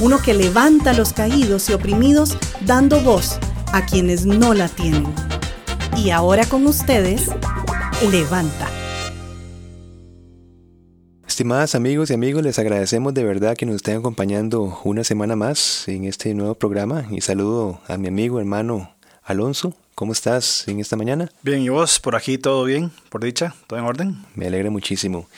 uno 0.00 0.18
que 0.18 0.34
levanta 0.34 0.90
a 0.90 0.94
los 0.94 1.12
caídos 1.12 1.68
y 1.70 1.72
oprimidos 1.72 2.36
dando 2.60 3.00
voz 3.00 3.38
a 3.72 3.84
quienes 3.84 4.26
no 4.26 4.54
la 4.54 4.68
tienen. 4.68 5.06
Y 5.96 6.10
ahora 6.10 6.46
con 6.46 6.66
ustedes, 6.66 7.30
Levanta. 8.12 8.70
Estimadas 11.26 11.74
amigos 11.74 12.10
y 12.10 12.14
amigos, 12.14 12.44
les 12.44 12.58
agradecemos 12.60 13.12
de 13.12 13.24
verdad 13.24 13.56
que 13.56 13.66
nos 13.66 13.76
estén 13.76 13.96
acompañando 13.96 14.80
una 14.84 15.02
semana 15.02 15.34
más 15.34 15.88
en 15.88 16.04
este 16.04 16.32
nuevo 16.32 16.54
programa 16.54 17.06
y 17.10 17.20
saludo 17.22 17.80
a 17.88 17.96
mi 17.98 18.06
amigo 18.06 18.38
hermano 18.38 18.94
Alonso. 19.24 19.74
¿Cómo 19.96 20.12
estás 20.12 20.68
en 20.68 20.78
esta 20.78 20.96
mañana? 20.96 21.28
Bien, 21.42 21.60
¿y 21.60 21.70
vos? 21.70 21.98
Por 21.98 22.14
aquí 22.14 22.38
todo 22.38 22.62
bien, 22.62 22.92
por 23.08 23.24
dicha, 23.24 23.56
todo 23.66 23.80
en 23.80 23.84
orden. 23.84 24.24
Me 24.36 24.46
alegra 24.46 24.70
muchísimo. 24.70 25.28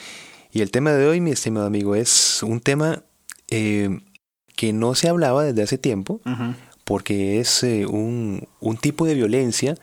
Y 0.51 0.61
el 0.61 0.69
tema 0.69 0.91
de 0.91 1.07
hoy, 1.07 1.19
mi 1.19 1.31
estimado 1.31 1.65
amigo, 1.65 1.95
es 1.95 2.43
un 2.43 2.59
tema 2.59 3.01
eh, 3.49 3.99
que 4.55 4.73
no 4.73 4.95
se 4.95 5.09
hablaba 5.09 5.43
desde 5.43 5.63
hace 5.63 5.77
tiempo, 5.77 6.21
porque 6.83 7.39
es 7.39 7.63
eh, 7.63 7.85
un, 7.85 8.47
tipo 8.81 9.05
de 9.05 9.13
violencia 9.13 9.75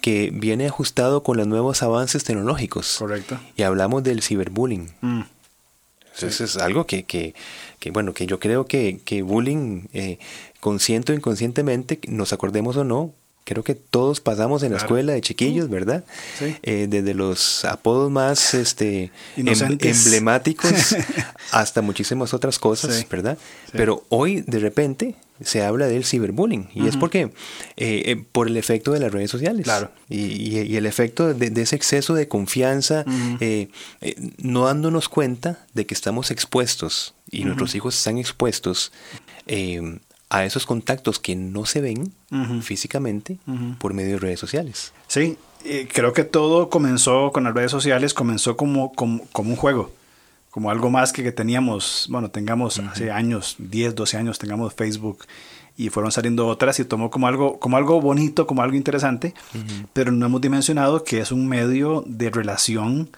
que 0.00 0.30
viene 0.32 0.66
ajustado 0.66 1.22
con 1.22 1.36
los 1.36 1.46
nuevos 1.46 1.82
avances 1.82 2.24
tecnológicos. 2.24 2.96
Correcto. 2.98 3.38
Y 3.56 3.62
hablamos 3.62 4.04
del 4.04 4.22
ciberbullying. 4.22 4.90
Mm. 5.00 5.22
Eso 6.20 6.44
es 6.44 6.56
algo 6.58 6.86
que, 6.86 7.02
que, 7.02 7.34
que, 7.80 7.90
bueno, 7.90 8.14
que 8.14 8.26
yo 8.26 8.38
creo 8.38 8.66
que, 8.66 9.00
que 9.04 9.22
bullying, 9.22 9.88
eh, 9.92 10.18
consciente 10.60 11.12
o 11.12 11.14
inconscientemente, 11.16 11.98
nos 12.06 12.32
acordemos 12.32 12.76
o 12.76 12.84
no, 12.84 13.12
creo 13.44 13.62
que 13.62 13.74
todos 13.74 14.20
pasamos 14.20 14.62
en 14.62 14.72
la 14.72 14.78
escuela 14.78 15.12
de 15.12 15.20
chiquillos, 15.20 15.68
¿verdad? 15.68 16.04
Sí. 16.38 16.56
Eh, 16.62 16.86
desde 16.88 17.14
los 17.14 17.64
apodos 17.64 18.10
más 18.10 18.54
este, 18.54 19.12
em, 19.36 19.78
emblemáticos 19.80 20.72
hasta 21.52 21.82
muchísimas 21.82 22.32
otras 22.32 22.58
cosas, 22.58 23.06
¿verdad? 23.08 23.38
Pero 23.72 24.04
hoy, 24.08 24.40
de 24.46 24.58
repente, 24.58 25.14
se 25.42 25.62
habla 25.62 25.86
del 25.86 26.04
ciberbullying. 26.04 26.70
Y 26.74 26.86
es 26.86 26.96
porque, 26.96 27.22
eh, 27.22 27.32
eh, 27.76 28.24
por 28.32 28.48
el 28.48 28.56
efecto 28.56 28.92
de 28.92 29.00
las 29.00 29.12
redes 29.12 29.30
sociales. 29.30 29.64
Claro. 29.64 29.90
Y, 30.08 30.76
el 30.76 30.86
efecto 30.86 31.34
de, 31.34 31.52
ese 31.60 31.76
exceso 31.76 32.14
de 32.14 32.28
confianza, 32.28 33.04
no 34.38 34.64
dándonos 34.64 35.08
cuenta 35.08 35.66
de 35.74 35.84
que 35.86 35.92
estamos 35.92 36.30
expuestos 36.30 37.14
y 37.30 37.44
nuestros 37.44 37.74
hijos 37.74 37.96
están 37.96 38.16
expuestos 38.16 38.92
a 40.30 40.44
esos 40.44 40.66
contactos 40.66 41.18
que 41.18 41.36
no 41.36 41.66
se 41.66 41.80
ven 41.80 42.12
físicamente 42.62 43.38
por 43.78 43.94
medio 43.94 44.14
de 44.14 44.18
redes 44.18 44.40
sociales. 44.40 44.92
Sí, 45.06 45.38
creo 45.92 46.12
que 46.12 46.24
todo 46.24 46.70
comenzó 46.70 47.30
con 47.32 47.44
las 47.44 47.54
redes 47.54 47.70
sociales, 47.70 48.14
comenzó 48.14 48.56
como, 48.56 48.92
como, 48.92 49.22
un 49.36 49.56
juego, 49.56 49.92
como 50.50 50.70
algo 50.70 50.90
más 50.90 51.12
que, 51.12 51.22
que 51.22 51.32
teníamos, 51.32 52.06
bueno, 52.10 52.30
tengamos 52.30 52.78
hace 52.80 53.10
años, 53.10 53.56
10, 53.58 53.94
12 53.94 54.16
años, 54.16 54.38
tengamos 54.38 54.74
Facebook 54.74 55.24
y 55.76 55.88
fueron 55.88 56.12
saliendo 56.12 56.46
otras 56.46 56.78
y 56.78 56.84
tomó 56.84 57.10
como 57.10 57.26
algo, 57.26 57.58
como 57.58 57.76
algo 57.76 58.00
bonito, 58.00 58.46
como 58.46 58.62
algo 58.62 58.76
interesante, 58.76 59.34
pero 59.92 60.12
no 60.12 60.26
hemos 60.26 60.40
dimensionado 60.40 61.02
que 61.02 61.20
es 61.20 61.32
un 61.32 61.48
medio 61.48 62.04
de 62.06 62.30
relación 62.30 63.10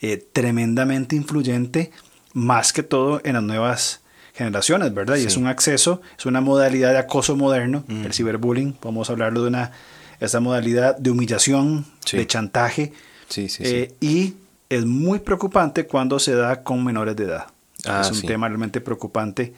eh, 0.00 0.16
tremendamente 0.32 1.16
influyente, 1.16 1.90
más 2.32 2.72
que 2.72 2.82
todo 2.82 3.20
en 3.24 3.34
las 3.34 3.42
nuevas 3.42 4.00
generaciones, 4.38 4.94
¿verdad? 4.94 5.16
Y 5.16 5.24
es 5.24 5.36
un 5.36 5.48
acceso, 5.48 6.00
es 6.16 6.24
una 6.24 6.40
modalidad 6.40 6.92
de 6.92 6.98
acoso 6.98 7.36
moderno, 7.36 7.84
mm. 7.88 8.04
el 8.04 8.12
ciberbullying, 8.14 8.72
podemos 8.72 9.10
hablarlo 9.10 9.42
de 9.42 9.48
una, 9.48 9.72
esa 10.20 10.38
modalidad 10.38 10.96
de 10.96 11.10
humillación, 11.10 11.84
de 12.12 12.24
chantaje, 12.26 12.92
sí, 13.28 13.48
eh, 13.58 13.92
y 14.00 14.34
es 14.70 14.86
muy 14.86 15.18
preocupante 15.18 15.86
cuando 15.86 16.20
se 16.20 16.36
da 16.36 16.62
con 16.62 16.84
menores 16.84 17.16
de 17.16 17.24
edad. 17.24 17.46
Ah, 17.84 18.02
es 18.02 18.12
un 18.12 18.22
tema 18.22 18.46
realmente 18.48 18.80
preocupante 18.80 19.54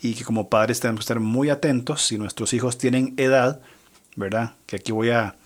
y 0.00 0.14
que 0.14 0.24
como 0.24 0.48
padres 0.48 0.80
tenemos 0.80 1.00
que 1.00 1.04
estar 1.04 1.20
muy 1.20 1.50
atentos 1.50 2.02
si 2.02 2.16
nuestros 2.16 2.54
hijos 2.54 2.78
tienen 2.78 3.12
edad, 3.18 3.60
¿verdad? 4.16 4.54
Que 4.64 4.76
aquí 4.76 4.92
voy 4.92 5.10
a, 5.10 5.36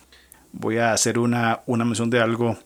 voy 0.53 0.77
a 0.77 0.93
hacer 0.93 1.19
una, 1.19 1.61
una 1.65 1.83
mención 1.83 2.09
de 2.09 2.21
algo 2.21 2.57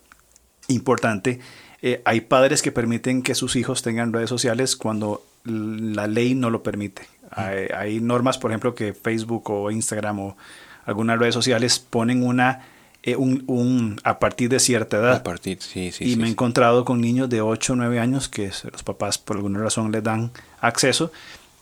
importante. 0.68 1.40
Eh, 1.82 2.02
hay 2.06 2.22
padres 2.22 2.62
que 2.62 2.72
permiten 2.72 3.24
que 3.24 3.34
sus 3.34 3.56
hijos 3.56 3.82
tengan 3.82 4.14
redes 4.14 4.30
sociales 4.30 4.76
cuando 4.76 5.24
la 5.44 6.08
ley 6.08 6.36
no 6.36 6.50
lo 6.50 6.64
permite. 6.64 7.04
Hay, 7.32 8.02
normas, 8.02 8.38
por 8.38 8.52
ejemplo, 8.52 8.76
que 8.76 8.94
Facebook 8.94 9.50
o 9.50 9.72
Instagram 9.72 10.20
o 10.20 10.38
algunas 10.86 11.18
redes 11.18 11.34
sociales 11.34 11.80
ponen 11.80 12.24
una 12.24 12.66
eh, 13.04 13.16
un, 13.16 14.00
a 14.04 14.20
partir 14.20 14.50
de 14.50 14.60
cierta 14.60 14.98
edad. 14.98 15.16
A 15.16 15.24
partir, 15.24 15.62
sí, 15.62 15.92
sí. 15.92 16.12
Y 16.12 16.16
me 16.18 16.28
he 16.28 16.32
encontrado 16.32 16.86
con 16.86 17.00
niños 17.00 17.30
de 17.30 17.42
8 17.42 17.74
o 17.74 17.76
9 17.76 18.00
años 18.00 18.28
que 18.28 18.52
los 18.72 18.84
papás 18.84 19.18
por 19.18 19.38
alguna 19.38 19.60
razón 19.60 19.92
les 19.92 20.04
dan 20.04 20.32
acceso 20.60 21.12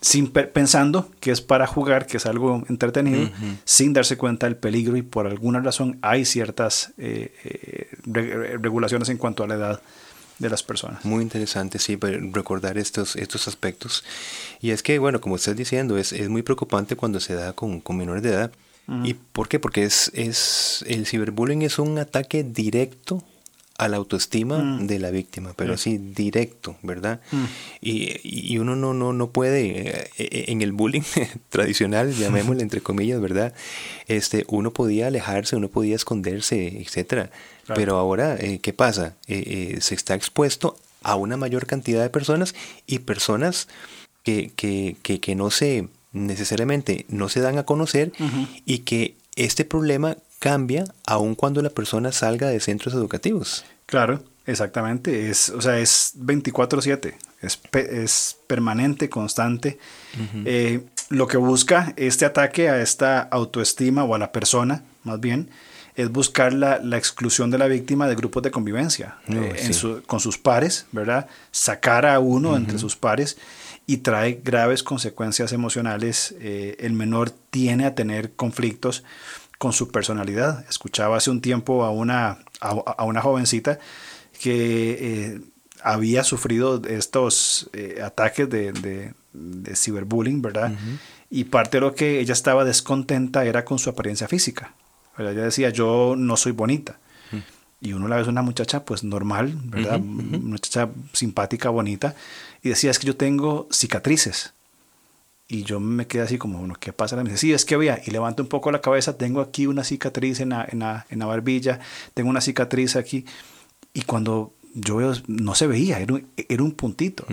sin 0.02 0.32
pensando 0.32 1.10
que 1.20 1.32
es 1.32 1.42
para 1.42 1.68
jugar, 1.68 2.08
que 2.08 2.18
es 2.18 2.26
algo 2.26 2.64
entretenido, 2.70 3.30
sin 3.66 3.94
darse 3.94 4.18
cuenta 4.18 4.46
del 4.46 4.56
peligro 4.56 4.96
y 4.96 5.02
por 5.02 5.28
alguna 5.28 5.60
razón 5.60 6.00
hay 6.02 6.24
ciertas 6.26 6.94
eh, 6.98 7.34
eh, 7.44 7.90
regulaciones 8.62 9.10
en 9.10 9.18
cuanto 9.18 9.44
a 9.44 9.48
la 9.48 9.56
edad 9.56 9.82
de 10.40 10.50
las 10.50 10.64
personas. 10.64 11.06
Muy 11.06 11.22
interesante, 11.22 11.80
sí, 11.80 11.98
recordar 12.32 12.78
estos, 12.78 13.16
estos 13.16 13.48
aspectos. 13.48 14.04
Y 14.62 14.72
es 14.72 14.82
que, 14.82 14.98
bueno, 15.00 15.22
como 15.22 15.36
estás 15.36 15.56
diciendo, 15.56 15.98
es, 15.98 16.14
es 16.14 16.30
muy 16.30 16.42
preocupante 16.42 16.96
cuando 16.96 17.20
se 17.20 17.36
da 17.36 17.54
con, 17.54 17.82
con 17.82 17.98
menores 17.98 18.24
de 18.24 18.30
edad. 18.30 18.52
¿Y 19.04 19.14
por 19.14 19.48
qué? 19.48 19.60
Porque 19.60 19.84
es, 19.84 20.10
es, 20.16 20.84
el 20.88 21.06
ciberbullying 21.06 21.62
es 21.62 21.78
un 21.78 22.00
ataque 22.00 22.44
directo 22.44 23.24
a 23.80 23.88
la 23.88 23.98
autoestima 23.98 24.58
mm. 24.58 24.88
de 24.88 25.00
la 25.00 25.10
víctima, 25.10 25.54
pero 25.56 25.76
así 25.76 25.98
directo, 25.98 26.76
¿verdad? 26.82 27.22
Mm. 27.32 27.46
Y, 27.82 28.54
y, 28.54 28.58
uno 28.58 28.76
no, 28.76 28.94
no, 28.94 29.14
no 29.14 29.30
puede, 29.30 29.90
eh, 29.90 30.10
eh, 30.18 30.46
en 30.48 30.62
el 30.62 30.74
bullying 30.74 31.04
tradicional, 31.50 32.14
llamémosle 32.14 32.62
entre 32.62 32.82
comillas, 32.82 33.22
¿verdad? 33.22 33.54
Este, 34.08 34.44
uno 34.50 34.74
podía 34.74 35.08
alejarse, 35.08 35.56
uno 35.56 35.70
podía 35.70 35.96
esconderse, 35.96 36.82
etcétera. 36.82 37.32
Pero 37.76 37.98
ahora, 37.98 38.36
eh, 38.36 38.60
¿qué 38.62 38.74
pasa? 38.74 39.16
se 39.28 39.96
está 39.96 40.16
expuesto 40.16 40.78
a 41.02 41.16
una 41.16 41.38
mayor 41.38 41.66
cantidad 41.66 42.02
de 42.02 42.10
personas 42.10 42.56
y 42.86 43.00
personas 43.00 43.68
que, 44.24 44.52
que, 44.56 44.98
que, 45.02 45.20
que 45.20 45.36
no 45.36 45.50
se 45.50 45.88
necesariamente 46.12 47.06
no 47.10 47.30
se 47.30 47.40
dan 47.40 47.58
a 47.58 47.64
conocer 47.64 48.12
y 48.66 48.80
que 48.80 49.16
este 49.36 49.66
problema 49.66 50.18
cambia 50.40 50.86
aun 51.06 51.36
cuando 51.36 51.62
la 51.62 51.70
persona 51.70 52.12
salga 52.12 52.50
de 52.50 52.60
centros 52.60 52.94
educativos. 52.94 53.66
Claro, 53.86 54.24
exactamente. 54.46 55.30
Es, 55.30 55.50
o 55.50 55.62
sea, 55.62 55.80
es 55.80 56.14
24/7, 56.18 57.14
es, 57.42 57.60
es, 57.74 58.38
permanente, 58.48 59.10
constante. 59.10 59.78
Eh, 60.46 60.82
lo 61.10 61.28
que 61.28 61.38
busca 61.38 61.94
este 61.98 62.26
ataque 62.26 62.70
a 62.70 62.82
esta 62.82 63.22
autoestima 63.22 64.04
o 64.04 64.16
a 64.16 64.20
la 64.20 64.32
persona, 64.32 64.84
más 65.04 65.20
bien, 65.20 65.50
es 66.00 66.10
buscar 66.10 66.54
la, 66.54 66.78
exclusión 66.98 67.52
de 67.52 67.58
la 67.58 67.68
víctima 67.68 68.08
de 68.08 68.16
grupos 68.16 68.42
de 68.42 68.52
convivencia 68.52 69.18
oh, 69.28 69.34
eh, 69.34 70.02
con 70.08 70.22
sus 70.22 70.38
pares, 70.38 70.86
¿verdad? 70.94 71.28
Sacar 71.52 72.06
a 72.06 72.20
uno 72.20 72.56
entre 72.56 72.80
sus 72.80 72.96
pares 72.96 73.38
y 73.86 73.98
trae 73.98 74.40
graves 74.42 74.82
consecuencias 74.82 75.52
emocionales. 75.52 76.36
Eh, 76.40 76.78
el 76.80 76.94
menor 76.94 77.32
tiene 77.32 77.86
a 77.86 77.96
tener 77.96 78.32
conflictos 78.32 79.04
con 79.58 79.74
su 79.74 79.92
personalidad. 79.92 80.64
Escuchaba 80.70 81.18
hace 81.18 81.32
un 81.32 81.42
tiempo 81.42 81.84
a 81.84 81.92
una, 81.92 82.40
a, 82.62 83.04
una 83.04 83.22
jovencita 83.22 83.80
que 84.42 84.92
eh, 85.02 85.42
había 85.84 86.24
sufrido 86.24 86.82
estos 86.88 87.70
eh, 87.74 88.00
ataques 88.02 88.50
de, 88.50 88.72
de, 88.72 89.76
ciberbullying, 89.76 90.42
¿verdad? 90.42 90.72
Y 91.30 91.44
parte 91.44 91.78
de 91.78 91.82
lo 91.82 91.94
que 91.94 92.22
ella 92.22 92.34
estaba 92.34 92.64
descontenta 92.64 93.44
era 93.44 93.66
con 93.66 93.80
su 93.80 93.90
apariencia 93.90 94.30
física. 94.30 94.74
Ella 95.20 95.44
decía, 95.44 95.70
yo 95.70 96.16
no 96.18 96.38
soy 96.38 96.52
bonita. 96.52 97.00
Y 97.82 97.94
uno 97.94 98.10
la 98.10 98.18
ve 98.18 98.28
una 98.28 98.42
muchacha 98.42 98.84
pues 98.84 99.06
normal, 99.06 99.54
¿verdad? 99.64 100.00
Muchacha 100.00 100.90
simpática, 101.14 101.70
bonita. 101.70 102.14
Y 102.62 102.70
decía, 102.70 102.92
es 102.92 103.00
que 103.00 103.08
yo 103.08 103.16
tengo 103.16 103.68
cicatrices. 103.72 104.54
Y 105.48 105.64
yo 105.64 105.80
me 105.80 106.06
quedé 106.06 106.24
así 106.24 106.38
como, 106.38 106.60
bueno, 106.60 106.76
¿qué 106.80 106.94
pasa? 106.94 107.16
Me 107.16 107.24
dice, 107.24 107.38
sí, 107.38 107.54
es 107.54 107.66
que 107.66 107.78
vea, 107.78 108.00
y 108.06 108.12
levanto 108.12 108.44
un 108.44 108.50
poco 108.50 108.72
la 108.72 108.82
cabeza, 108.82 109.18
tengo 109.18 109.42
aquí 109.42 109.66
una 109.66 109.84
cicatriz 109.84 110.42
en 110.42 110.50
la, 110.50 110.68
en 110.70 110.80
la, 110.80 111.08
en 111.10 111.20
la 111.20 111.26
barbilla, 111.26 111.80
tengo 112.14 112.30
una 112.30 112.42
cicatriz 112.42 112.96
aquí. 112.96 113.26
Y 113.94 114.02
cuando 114.02 114.54
yo 114.74 114.98
veo, 114.98 115.14
no 115.28 115.56
se 115.56 115.66
veía, 115.66 116.00
era 116.00 116.14
un, 116.14 116.28
era 116.36 116.62
un 116.62 116.74
puntito. 116.74 117.26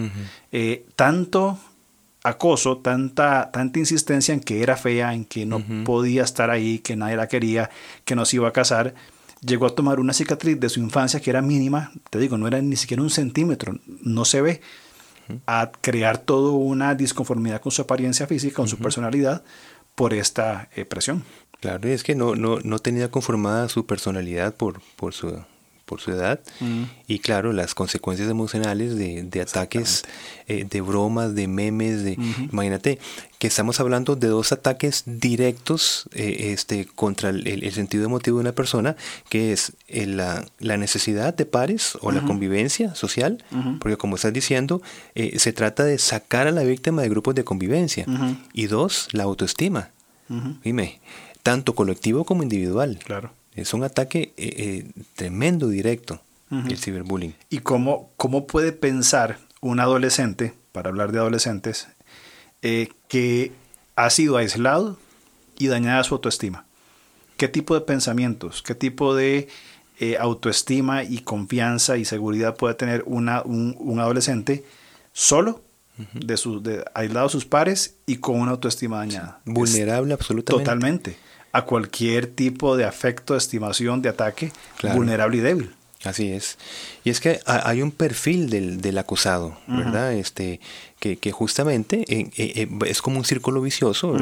Eh, 0.52 0.86
tanto 0.96 1.58
acoso, 2.28 2.78
tanta, 2.78 3.50
tanta 3.52 3.78
insistencia 3.78 4.34
en 4.34 4.40
que 4.40 4.62
era 4.62 4.76
fea, 4.76 5.14
en 5.14 5.24
que 5.24 5.46
no 5.46 5.62
podía 5.84 6.24
estar 6.24 6.50
ahí, 6.50 6.80
que 6.80 6.96
nadie 6.96 7.16
la 7.16 7.28
quería, 7.28 7.70
que 8.04 8.16
no 8.16 8.24
se 8.24 8.36
iba 8.36 8.48
a 8.48 8.52
casar, 8.52 8.94
llegó 9.40 9.66
a 9.66 9.74
tomar 9.74 10.00
una 10.00 10.12
cicatriz 10.12 10.58
de 10.58 10.68
su 10.68 10.80
infancia 10.80 11.20
que 11.20 11.30
era 11.30 11.42
mínima, 11.42 11.92
te 12.10 12.18
digo, 12.18 12.36
no 12.36 12.48
era 12.48 12.60
ni 12.60 12.76
siquiera 12.76 13.02
un 13.02 13.10
centímetro, 13.10 13.78
no 14.02 14.24
se 14.24 14.40
ve, 14.40 14.60
a 15.46 15.72
crear 15.80 16.18
toda 16.18 16.52
una 16.52 16.94
disconformidad 16.94 17.60
con 17.60 17.72
su 17.72 17.82
apariencia 17.82 18.26
física, 18.26 18.56
con 18.56 18.68
su 18.68 18.78
personalidad, 18.78 19.42
por 19.94 20.12
esta 20.12 20.68
eh, 20.74 20.84
presión. 20.84 21.24
Claro, 21.60 21.88
es 21.88 22.02
que 22.02 22.14
no, 22.14 22.34
no, 22.34 22.58
no 22.62 22.78
tenía 22.78 23.10
conformada 23.10 23.68
su 23.68 23.86
personalidad 23.86 24.54
por, 24.54 24.80
por 24.96 25.14
su 25.14 25.42
por 25.86 26.00
su 26.00 26.10
edad. 26.10 26.40
Mm. 26.60 26.82
y 27.06 27.20
claro 27.20 27.52
las 27.52 27.74
consecuencias 27.74 28.28
emocionales 28.28 28.96
de, 28.96 29.22
de 29.22 29.40
ataques 29.40 30.04
eh, 30.48 30.66
de 30.68 30.80
bromas 30.80 31.34
de 31.34 31.46
memes 31.48 32.02
de 32.02 32.18
imagínate 32.52 32.98
que 33.38 33.46
estamos 33.46 33.78
hablando 33.78 34.16
de 34.16 34.28
dos 34.28 34.52
ataques 34.52 35.04
directos 35.06 36.08
eh, 36.12 36.52
este 36.52 36.86
contra 36.86 37.30
el, 37.30 37.72
sentido 37.72 38.04
emotivo 38.04 38.38
de 38.38 38.42
una 38.42 38.52
persona 38.52 38.96
que 39.28 39.52
es 39.52 39.72
eh, 39.88 40.06
la, 40.06 40.44
la, 40.58 40.76
necesidad 40.76 41.34
de 41.34 41.46
pares 41.46 41.96
o 42.00 42.10
la 42.10 42.22
convivencia 42.22 42.94
social 42.94 43.44
porque 43.80 43.96
como 43.96 44.16
estás 44.16 44.32
diciendo 44.32 44.82
se 45.14 45.52
trata 45.52 45.84
de 45.84 45.98
sacar 45.98 46.46
a 46.46 46.50
la 46.50 46.64
víctima 46.64 47.02
de 47.02 47.08
grupos 47.08 47.34
de 47.34 47.44
convivencia. 47.44 48.04
Y 48.52 48.66
dos 48.66 49.08
la 49.12 49.24
autoestima. 49.24 49.90
Dime 50.64 51.00
tanto 51.42 51.76
colectivo 51.76 52.24
como 52.24 52.42
individual. 52.42 52.98
Claro 53.04 53.35
es 53.56 53.72
un 53.74 53.82
ataque 53.82 54.34
eh, 54.36 54.54
eh, 54.56 55.02
tremendo, 55.14 55.68
directo, 55.68 56.20
el 56.50 56.78
ciberbullying. 56.78 57.34
¿Y 57.50 57.58
cómo, 57.58 58.10
cómo 58.16 58.46
puede 58.46 58.70
pensar 58.70 59.38
un 59.60 59.80
adolescente, 59.80 60.54
para 60.70 60.90
hablar 60.90 61.10
de 61.10 61.18
adolescentes, 61.18 61.88
eh, 62.62 62.90
que 63.08 63.50
ha 63.96 64.10
sido 64.10 64.36
aislado 64.36 64.96
y 65.58 65.66
dañada 65.66 66.04
su 66.04 66.14
autoestima? 66.14 66.64
¿Qué 67.36 67.48
tipo 67.48 67.74
de 67.74 67.80
pensamientos, 67.80 68.62
qué 68.62 68.74
tipo 68.74 69.14
de 69.14 69.48
autoestima 70.20 71.04
y 71.04 71.18
confianza 71.20 71.96
y 71.96 72.04
seguridad 72.04 72.54
puede 72.56 72.74
tener 72.74 73.02
una, 73.06 73.42
un, 73.42 73.98
adolescente 73.98 74.62
solo 75.12 75.62
de, 76.12 76.36
su, 76.36 76.62
de 76.62 76.84
aislado 76.94 77.26
a 77.26 77.30
sus 77.30 77.46
pares 77.46 77.96
y 78.06 78.16
con 78.16 78.38
una 78.38 78.52
autoestima 78.52 78.98
dañada. 78.98 79.40
Vulnerable 79.46 80.12
absolutamente. 80.12 80.64
Totalmente 80.64 81.16
a 81.52 81.62
cualquier 81.62 82.26
tipo 82.26 82.76
de 82.76 82.84
afecto, 82.84 83.34
de 83.34 83.38
estimación, 83.38 84.02
de 84.02 84.08
ataque, 84.08 84.52
vulnerable 84.94 85.38
y 85.38 85.40
débil. 85.40 85.76
Así 86.04 86.30
es. 86.30 86.58
Y 87.04 87.10
es 87.10 87.20
que 87.20 87.40
hay 87.46 87.82
un 87.82 87.90
perfil 87.90 88.50
del, 88.50 88.98
acusado, 88.98 89.58
¿verdad? 89.66 90.12
Este, 90.14 90.60
que, 91.00 91.32
justamente 91.32 92.04
eh, 92.08 92.30
eh, 92.36 92.52
eh, 92.62 92.68
es 92.86 93.02
como 93.02 93.18
un 93.18 93.24
círculo 93.24 93.60
vicioso, 93.60 94.16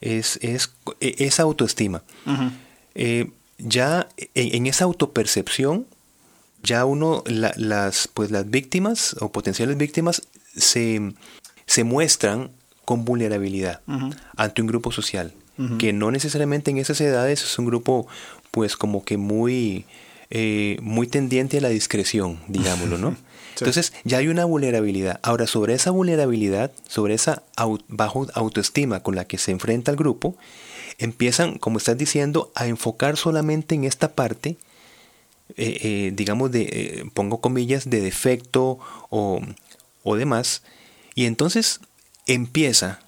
es, 0.00 0.38
es, 0.42 0.72
esa 1.00 1.42
autoestima. 1.42 2.02
ya 3.58 4.08
en, 4.34 4.66
esa 4.66 4.84
autopercepción, 4.84 5.86
ya 6.62 6.84
uno, 6.84 7.22
las, 7.26 8.08
pues 8.08 8.30
las 8.30 8.50
víctimas 8.50 9.16
o 9.20 9.30
potenciales 9.30 9.76
víctimas 9.76 10.22
se, 10.56 11.12
se 11.66 11.84
muestran 11.84 12.50
con 12.84 13.04
vulnerabilidad 13.04 13.80
ante 14.36 14.60
un 14.60 14.68
grupo 14.68 14.90
social 14.90 15.34
que 15.78 15.92
no 15.92 16.10
necesariamente 16.10 16.70
en 16.70 16.78
esas 16.78 17.00
edades 17.00 17.42
es 17.42 17.58
un 17.58 17.66
grupo 17.66 18.06
pues 18.50 18.76
como 18.76 19.04
que 19.04 19.16
muy, 19.16 19.84
eh, 20.30 20.78
muy 20.80 21.06
tendiente 21.06 21.58
a 21.58 21.60
la 21.60 21.68
discreción, 21.68 22.38
digámoslo, 22.48 22.98
¿no? 22.98 23.16
Entonces 23.58 23.92
ya 24.04 24.18
hay 24.18 24.28
una 24.28 24.44
vulnerabilidad. 24.44 25.20
Ahora, 25.22 25.46
sobre 25.46 25.74
esa 25.74 25.90
vulnerabilidad, 25.90 26.72
sobre 26.88 27.14
esa 27.14 27.42
bajo 27.88 28.26
autoestima 28.34 29.02
con 29.02 29.14
la 29.14 29.26
que 29.26 29.38
se 29.38 29.50
enfrenta 29.52 29.90
el 29.90 29.96
grupo, 29.96 30.36
empiezan, 30.98 31.58
como 31.58 31.78
estás 31.78 31.98
diciendo, 31.98 32.50
a 32.54 32.66
enfocar 32.66 33.16
solamente 33.16 33.74
en 33.74 33.84
esta 33.84 34.12
parte, 34.14 34.56
eh, 35.56 35.78
eh, 35.82 36.12
digamos, 36.14 36.50
de, 36.50 37.08
pongo 37.12 37.40
comillas, 37.40 37.88
de 37.88 38.00
defecto 38.00 38.78
o, 39.10 39.40
o 40.02 40.16
demás, 40.16 40.62
y 41.14 41.26
entonces 41.26 41.80
empieza 42.26 43.00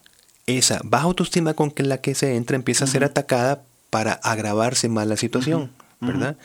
esa 0.47 0.81
baja 0.85 1.05
autoestima 1.05 1.55
con 1.55 1.73
la 1.77 1.99
que 1.99 2.15
se 2.15 2.37
entra 2.37 2.57
empieza 2.57 2.85
a 2.85 2.89
ser 2.89 3.05
atacada 3.05 3.63
para 3.91 4.13
agravarse 4.13 4.89
más 4.89 5.07
la 5.07 5.17
situación, 5.17 5.71
¿verdad? 6.01 6.37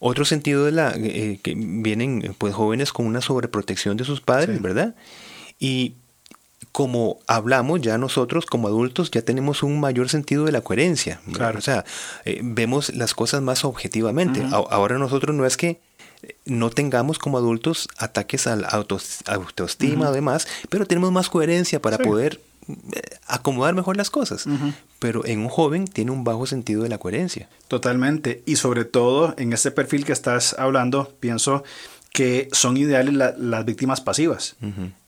Otro 0.00 0.24
sentido 0.24 0.64
de 0.64 0.72
la 0.72 0.92
eh, 0.96 1.40
que 1.42 1.54
vienen 1.56 2.34
pues 2.38 2.54
jóvenes 2.54 2.92
con 2.92 3.06
una 3.06 3.20
sobreprotección 3.20 3.96
de 3.96 4.04
sus 4.04 4.20
padres, 4.20 4.62
¿verdad? 4.62 4.94
Y 5.58 5.94
como 6.72 7.18
hablamos 7.26 7.80
ya 7.80 7.98
nosotros 7.98 8.46
como 8.46 8.68
adultos 8.68 9.10
ya 9.10 9.22
tenemos 9.22 9.62
un 9.62 9.80
mayor 9.80 10.08
sentido 10.08 10.44
de 10.44 10.52
la 10.52 10.60
coherencia, 10.60 11.20
claro. 11.32 11.58
o 11.58 11.62
sea, 11.62 11.84
eh, 12.24 12.40
vemos 12.42 12.94
las 12.94 13.14
cosas 13.14 13.42
más 13.42 13.64
objetivamente. 13.64 14.44
Ahora 14.50 14.98
nosotros 14.98 15.34
no 15.34 15.44
es 15.44 15.56
que 15.56 15.80
no 16.44 16.70
tengamos 16.70 17.18
como 17.18 17.38
adultos 17.38 17.88
ataques 17.96 18.46
a 18.46 18.56
la 18.56 18.68
autoestima 18.68 20.10
o 20.10 20.12
demás, 20.12 20.46
pero 20.68 20.86
tenemos 20.86 21.12
más 21.12 21.28
coherencia 21.28 21.80
para 21.80 21.98
poder 21.98 22.40
acomodar 23.26 23.74
mejor 23.74 23.96
las 23.96 24.10
cosas. 24.10 24.46
Pero 24.98 25.24
en 25.26 25.40
un 25.40 25.48
joven 25.48 25.86
tiene 25.86 26.10
un 26.10 26.24
bajo 26.24 26.46
sentido 26.46 26.82
de 26.82 26.88
la 26.88 26.98
coherencia. 26.98 27.48
Totalmente. 27.68 28.42
Y 28.46 28.56
sobre 28.56 28.84
todo 28.84 29.34
en 29.38 29.52
este 29.52 29.70
perfil 29.70 30.04
que 30.04 30.12
estás 30.12 30.54
hablando, 30.58 31.14
pienso 31.20 31.64
que 32.12 32.48
son 32.52 32.76
ideales 32.76 33.14
las 33.14 33.64
víctimas 33.64 34.00
pasivas. 34.00 34.56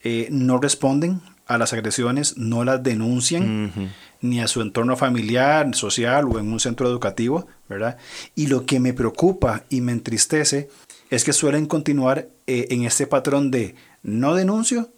Eh, 0.03 0.29
no 0.31 0.59
responden 0.59 1.21
a 1.47 1.59
las 1.59 1.73
agresiones, 1.73 2.37
no 2.37 2.65
las 2.65 2.83
denuncian, 2.83 3.73
ni 4.21 4.41
a 4.41 4.47
su 4.47 4.61
entorno 4.61 4.97
familiar, 4.97 5.75
social 5.75 6.27
o 6.27 6.39
en 6.39 6.53
un 6.53 6.61
centro 6.61 6.89
educativo, 6.89 7.49
¿verdad? 7.69 7.97
Y 8.37 8.47
lo 8.47 8.67
que 8.67 8.79
me 8.79 8.93
preocupa 8.93 9.65
y 9.69 9.81
me 9.81 9.91
entristece 9.91 10.69
es 11.11 11.25
que 11.25 11.33
suelen 11.33 11.67
continuar 11.67 12.29
eh, 12.47 12.69
en 12.71 12.85
este 12.85 13.09
patrón 13.09 13.51
de 13.51 13.75
no 14.03 14.35
denuncio, 14.35 14.91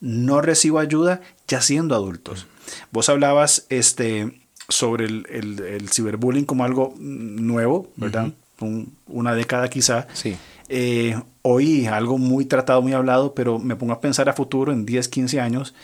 no 0.00 0.40
recibo 0.40 0.78
ayuda 0.78 1.20
ya 1.46 1.60
siendo 1.60 1.94
adultos. 1.94 2.46
Vos 2.90 3.08
hablabas 3.08 3.66
este, 3.68 4.40
sobre 4.68 5.06
el, 5.06 5.88
ciberbullying 5.90 6.44
como 6.44 6.64
algo 6.64 6.94
nuevo, 6.98 7.90
¿verdad? 7.96 8.32
una 9.06 9.34
década 9.34 9.68
quizá. 9.68 10.08
Sí. 10.12 10.36
Eh, 10.68 11.18
hoy 11.42 11.86
algo 11.86 12.18
muy 12.18 12.44
tratado, 12.44 12.82
muy 12.82 12.92
hablado, 12.92 13.34
pero 13.34 13.58
me 13.58 13.76
pongo 13.76 13.92
a 13.92 14.00
pensar 14.00 14.28
a 14.28 14.34
futuro, 14.34 14.72
en 14.72 14.84
10, 14.84 15.08
15 15.08 15.40
años, 15.40 15.74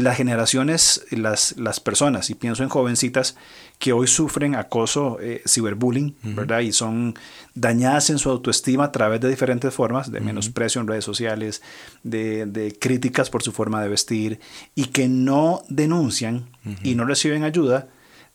las 0.00 0.16
generaciones, 0.16 1.04
las, 1.10 1.56
las 1.56 1.80
personas, 1.80 2.30
y 2.30 2.34
pienso 2.34 2.62
en 2.62 2.68
jovencitas 2.68 3.36
que 3.78 3.92
hoy 3.92 4.06
sufren 4.06 4.54
acoso, 4.54 5.18
eh, 5.20 5.42
ciberbullying, 5.46 6.14
¿verdad? 6.22 6.60
Y 6.60 6.72
son 6.72 7.14
dañadas 7.54 8.10
en 8.10 8.18
su 8.18 8.30
autoestima 8.30 8.84
a 8.84 8.92
través 8.92 9.20
de 9.20 9.28
diferentes 9.28 9.72
formas, 9.72 10.12
de 10.12 10.20
menosprecio 10.20 10.80
en 10.80 10.86
redes 10.86 11.04
sociales, 11.04 11.62
de, 12.02 12.46
de, 12.46 12.76
críticas 12.78 13.30
por 13.30 13.42
su 13.42 13.52
forma 13.52 13.82
de 13.82 13.88
vestir, 13.88 14.40
y 14.74 14.86
que 14.86 15.08
no 15.08 15.62
denuncian 15.68 16.50
y 16.82 16.94
no 16.94 17.04
reciben 17.04 17.44
ayuda, 17.44 17.88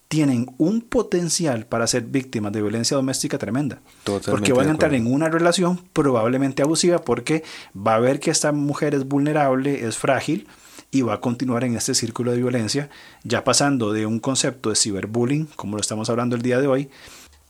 tienen 0.07 0.53
un 0.57 0.81
potencial 0.81 1.65
para 1.65 1.87
ser 1.87 2.03
víctimas 2.03 2.51
de 2.53 2.61
violencia 2.61 2.95
doméstica 2.95 3.37
tremenda. 3.37 3.81
porque 4.03 4.53
van 4.53 4.67
a 4.67 4.71
entrar 4.71 4.93
en 4.93 5.11
una 5.11 5.29
relación 5.29 5.81
probablemente 5.93 6.61
abusiva 6.61 6.99
porque 6.99 7.43
va 7.75 7.95
a 7.95 7.99
ver 7.99 8.19
que 8.19 8.31
esta 8.31 8.51
mujer 8.51 8.93
es 8.93 9.05
vulnerable, 9.07 9.85
es 9.85 9.97
frágil, 9.97 10.47
y 10.91 11.01
va 11.01 11.15
a 11.15 11.21
continuar 11.21 11.63
en 11.63 11.75
este 11.75 11.93
círculo 11.93 12.31
de 12.31 12.37
violencia, 12.37 12.89
ya 13.23 13.43
pasando 13.43 13.91
de 13.91 14.05
un 14.05 14.19
concepto 14.19 14.69
de 14.69 14.75
ciberbullying, 14.75 15.47
como 15.55 15.75
lo 15.75 15.81
estamos 15.81 16.09
hablando 16.09 16.35
el 16.35 16.41
día 16.41 16.59
de 16.59 16.67
hoy, 16.67 16.89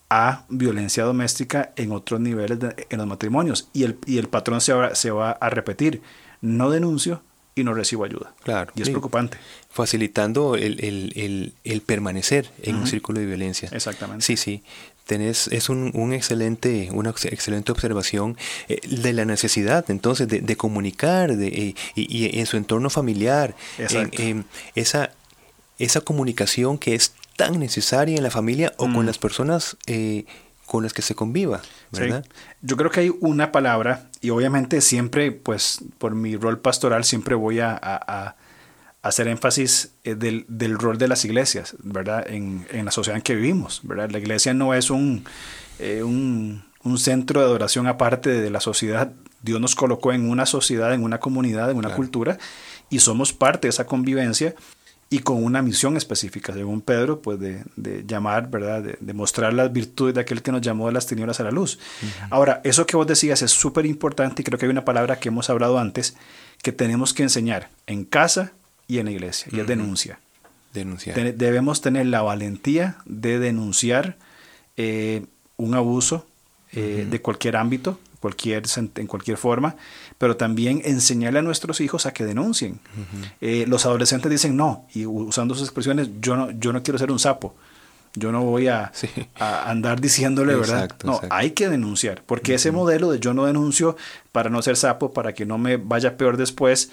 a 0.09 0.45
violencia 0.49 1.03
doméstica 1.03 1.73
en 1.75 1.91
otros 1.91 2.19
niveles 2.19 2.59
en 2.89 2.97
los 2.97 3.07
matrimonios. 3.07 3.69
Y 3.73 3.83
el, 3.83 3.97
y 4.05 4.17
el 4.17 4.27
patrón 4.27 4.61
se 4.61 4.73
va, 4.73 4.95
se 4.95 5.11
va 5.11 5.31
a 5.31 5.49
repetir. 5.49 6.01
No 6.41 6.69
denuncio 6.69 7.21
y 7.55 7.63
no 7.63 7.73
recibo 7.73 8.03
ayuda. 8.03 8.33
Claro. 8.43 8.71
Y 8.75 8.81
es 8.81 8.89
preocupante. 8.89 9.37
Facilitando 9.69 10.55
el, 10.55 11.53
permanecer 11.85 12.51
en 12.61 12.75
un 12.75 12.87
círculo 12.87 13.19
de 13.19 13.25
violencia. 13.25 13.69
Exactamente. 13.71 14.25
Sí, 14.25 14.37
sí 14.37 14.63
tenés, 15.05 15.47
es 15.47 15.69
un, 15.69 15.91
un, 15.93 16.13
excelente, 16.13 16.89
una 16.91 17.11
excelente 17.11 17.71
observación 17.71 18.37
eh, 18.67 18.79
de 18.87 19.13
la 19.13 19.25
necesidad 19.25 19.85
entonces 19.89 20.27
de, 20.27 20.57
comunicar 20.57 21.35
de, 21.35 21.47
eh, 21.47 21.75
y, 21.95 22.39
en 22.39 22.45
su 22.45 22.57
entorno 22.57 22.89
familiar, 22.89 23.55
en, 23.77 24.45
esa, 24.73 25.11
esa 25.79 26.01
comunicación 26.01 26.77
que 26.77 26.95
es 26.95 27.13
tan 27.37 27.59
necesaria 27.59 28.15
en 28.15 28.23
la 28.23 28.31
familia 28.31 28.73
o 28.77 28.85
con 28.85 29.03
mm. 29.03 29.05
las 29.05 29.17
personas 29.17 29.77
eh, 29.87 30.25
con 30.65 30.83
las 30.83 30.93
que 30.93 31.03
se 31.03 31.13
conviva, 31.13 31.61
¿verdad? 31.91 32.25
Yo 32.61 32.75
creo 32.75 32.89
que 32.89 33.01
hay 33.01 33.11
una 33.19 33.51
palabra 33.51 34.09
y 34.21 34.31
obviamente 34.31 34.81
siempre, 34.81 35.31
pues 35.31 35.79
por 35.99 36.15
mi 36.15 36.35
rol 36.37 36.59
pastoral 36.59 37.03
siempre 37.03 37.35
voy 37.35 37.59
a 37.59 38.35
hacer 39.05 39.27
énfasis 39.27 39.91
eh, 40.03 40.15
del, 40.15 40.45
del, 40.47 40.79
rol 40.79 40.97
de 40.97 41.07
las 41.07 41.25
iglesias, 41.25 41.75
¿verdad? 41.83 42.25
En, 42.27 42.65
en, 42.71 42.85
la 42.85 42.91
sociedad 42.91 43.17
en 43.17 43.21
que 43.21 43.35
vivimos, 43.35 43.81
¿verdad? 43.83 44.09
La 44.09 44.17
iglesia 44.17 44.55
no 44.55 44.73
es 44.73 44.89
un, 44.89 45.23
eh, 45.77 46.01
un, 46.01 46.63
un, 46.83 46.97
centro 46.97 47.39
de 47.39 47.45
adoración 47.45 47.85
aparte 47.85 48.31
de 48.31 48.49
la 48.49 48.59
sociedad. 48.59 49.11
Dios 49.43 49.61
nos 49.61 49.75
colocó 49.75 50.11
en 50.11 50.27
una 50.27 50.47
sociedad, 50.47 50.91
en 50.91 51.03
una 51.03 51.19
comunidad, 51.19 51.69
en 51.69 51.77
una 51.77 51.93
cultura, 51.93 52.39
y 52.89 52.97
somos 52.97 53.31
parte 53.31 53.67
de 53.67 53.69
esa 53.69 53.85
convivencia 53.85 54.55
y 55.11 55.19
con 55.19 55.43
una 55.43 55.61
misión 55.61 55.97
específica, 55.97 56.51
según 56.53 56.81
Pedro, 56.81 57.21
pues 57.21 57.39
de, 57.39 58.03
llamar, 58.07 58.49
¿verdad? 58.49 58.81
De, 58.81 59.13
mostrar 59.13 59.53
las 59.53 59.71
virtudes 59.71 60.15
de 60.15 60.21
aquel 60.21 60.41
que 60.41 60.51
nos 60.51 60.61
llamó 60.61 60.87
de 60.87 60.93
las 60.93 61.05
tinieblas 61.05 61.39
a 61.39 61.43
la 61.43 61.51
luz. 61.51 61.77
Ahora, 62.31 62.59
eso 62.63 62.87
que 62.87 62.97
vos 62.97 63.05
decías 63.05 63.43
es 63.43 63.51
súper 63.51 63.85
importante 63.85 64.41
y 64.41 64.45
creo 64.45 64.57
que 64.57 64.65
hay 64.65 64.71
una 64.71 64.83
palabra 64.83 65.19
que 65.19 65.29
hemos 65.29 65.51
hablado 65.51 65.77
antes 65.77 66.15
que 66.63 66.71
tenemos 66.71 67.13
que 67.13 67.21
enseñar 67.21 67.69
en 67.85 68.03
casa 68.03 68.53
y 68.87 68.99
en 68.99 69.05
la 69.05 69.11
iglesia, 69.11 69.47
y 69.51 69.59
es 69.59 69.67
denuncia. 69.67 70.19
Denunciar. 70.73 71.35
debemos 71.35 71.79
tener 71.79 72.05
la 72.07 72.21
valentía 72.21 72.97
de 73.05 73.39
denunciar 73.39 74.17
eh, 74.75 75.25
un 75.55 75.73
abuso 75.73 76.27
eh, 76.73 77.07
de 77.09 77.21
cualquier 77.21 77.55
ámbito, 77.55 77.97
cualquier, 78.19 78.63
en 78.95 79.07
cualquier 79.07 79.37
forma, 79.37 79.77
pero 80.17 80.35
también 80.35 80.81
enseñarle 80.83 81.39
a 81.39 81.41
nuestros 81.41 81.79
hijos 81.79 82.05
a 82.05 82.13
que 82.13 82.25
denuncien. 82.25 82.79
Eh, 83.39 83.65
los 83.67 83.85
adolescentes 83.85 84.29
dicen 84.29 84.57
no, 84.57 84.85
y 84.93 85.05
usando 85.05 85.55
sus 85.55 85.63
expresiones, 85.63 86.09
yo 86.19 86.35
no, 86.35 86.51
yo 86.51 86.73
no 86.73 86.83
quiero 86.83 86.97
ser 86.97 87.11
un 87.11 87.19
sapo. 87.19 87.55
Yo 88.17 88.31
no 88.31 88.43
voy 88.43 88.67
a, 88.67 88.91
andar 89.39 89.99
diciéndole, 89.99 90.55
¿verdad? 90.55 90.89
No, 91.03 91.21
hay 91.29 91.51
que 91.51 91.69
denunciar, 91.69 92.23
porque 92.25 92.55
ese 92.55 92.71
modelo 92.71 93.11
de 93.11 93.19
yo 93.19 93.33
no 93.33 93.45
denuncio 93.45 93.95
para 94.31 94.49
no 94.49 94.61
ser 94.61 94.77
sapo, 94.77 95.13
para 95.13 95.33
que 95.33 95.45
no 95.45 95.57
me 95.57 95.77
vaya 95.77 96.17
peor 96.17 96.37
después, 96.37 96.91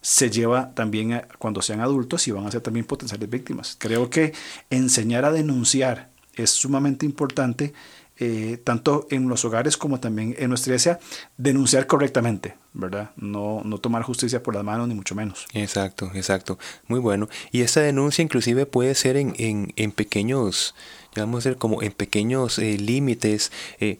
se 0.00 0.30
lleva 0.30 0.74
también 0.74 1.22
cuando 1.38 1.62
sean 1.62 1.80
adultos 1.80 2.26
y 2.28 2.30
van 2.30 2.46
a 2.46 2.50
ser 2.50 2.60
también 2.60 2.86
potenciales 2.86 3.28
víctimas. 3.28 3.76
Creo 3.78 4.08
que 4.10 4.32
enseñar 4.70 5.24
a 5.24 5.32
denunciar 5.32 6.10
es 6.34 6.50
sumamente 6.50 7.04
importante 7.04 7.74
eh, 8.22 8.58
tanto 8.62 9.06
en 9.10 9.30
los 9.30 9.46
hogares 9.46 9.78
como 9.78 9.98
también 9.98 10.36
en 10.38 10.50
nuestra 10.50 10.72
iglesia, 10.72 11.00
denunciar 11.38 11.86
correctamente, 11.86 12.54
¿verdad? 12.74 13.12
No, 13.16 13.62
no 13.64 13.78
tomar 13.78 14.02
justicia 14.02 14.42
por 14.42 14.54
las 14.54 14.62
manos, 14.62 14.88
ni 14.88 14.94
mucho 14.94 15.14
menos. 15.14 15.46
Exacto, 15.54 16.10
exacto. 16.14 16.58
Muy 16.86 17.00
bueno. 17.00 17.30
Y 17.50 17.62
esta 17.62 17.80
denuncia 17.80 18.22
inclusive 18.22 18.66
puede 18.66 18.94
ser 18.94 19.16
en, 19.16 19.34
en, 19.38 19.72
en 19.76 19.90
pequeños, 19.90 20.74
a 21.16 21.24
decir, 21.24 21.56
como 21.56 21.80
en 21.80 21.92
pequeños 21.92 22.58
eh, 22.58 22.76
límites. 22.76 23.52
Eh, 23.78 23.98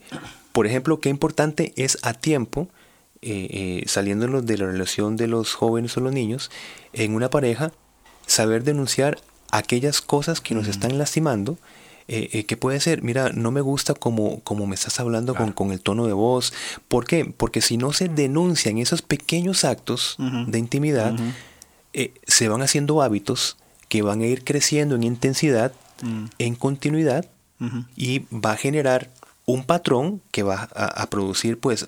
por 0.51 0.67
ejemplo, 0.67 0.99
qué 0.99 1.09
importante 1.09 1.73
es 1.75 1.97
a 2.03 2.13
tiempo, 2.13 2.69
saliendo 3.85 4.41
de 4.41 4.57
la 4.57 4.65
relación 4.65 5.15
de 5.15 5.27
los 5.27 5.53
jóvenes 5.53 5.95
o 5.97 6.01
los 6.01 6.13
niños, 6.13 6.49
en 6.93 7.13
una 7.13 7.29
pareja, 7.29 7.71
saber 8.25 8.63
denunciar 8.63 9.19
aquellas 9.51 10.01
cosas 10.01 10.41
que 10.41 10.55
nos 10.55 10.67
están 10.67 10.97
lastimando, 10.97 11.57
eh, 12.07 12.29
eh, 12.33 12.43
que 12.45 12.57
puede 12.57 12.79
ser, 12.79 13.03
mira, 13.03 13.29
no 13.29 13.51
me 13.51 13.61
gusta 13.61 13.93
como, 13.93 14.39
como 14.41 14.65
me 14.65 14.75
estás 14.75 14.99
hablando 14.99 15.35
con, 15.35 15.51
con, 15.51 15.71
el 15.71 15.79
tono 15.79 16.07
de 16.07 16.13
voz. 16.13 16.53
¿Por 16.87 17.05
qué? 17.05 17.25
Porque 17.25 17.61
si 17.61 17.77
no 17.77 17.93
se 17.93 18.09
denuncian 18.09 18.79
esos 18.79 19.01
pequeños 19.01 19.63
actos 19.63 20.17
de 20.47 20.59
intimidad, 20.59 21.15
eh, 21.93 22.13
se 22.25 22.47
van 22.47 22.61
haciendo 22.61 23.01
hábitos 23.01 23.57
que 23.87 24.01
van 24.01 24.21
a 24.21 24.25
ir 24.25 24.43
creciendo 24.43 24.95
en 24.95 25.03
intensidad, 25.03 25.73
mm. 26.01 26.25
en 26.39 26.55
continuidad, 26.55 27.25
y 27.95 28.25
va 28.31 28.53
a 28.53 28.57
generar 28.57 29.11
un 29.45 29.65
patrón 29.65 30.21
que 30.31 30.43
va 30.43 30.69
a, 30.75 31.09
producir 31.09 31.59
pues 31.59 31.87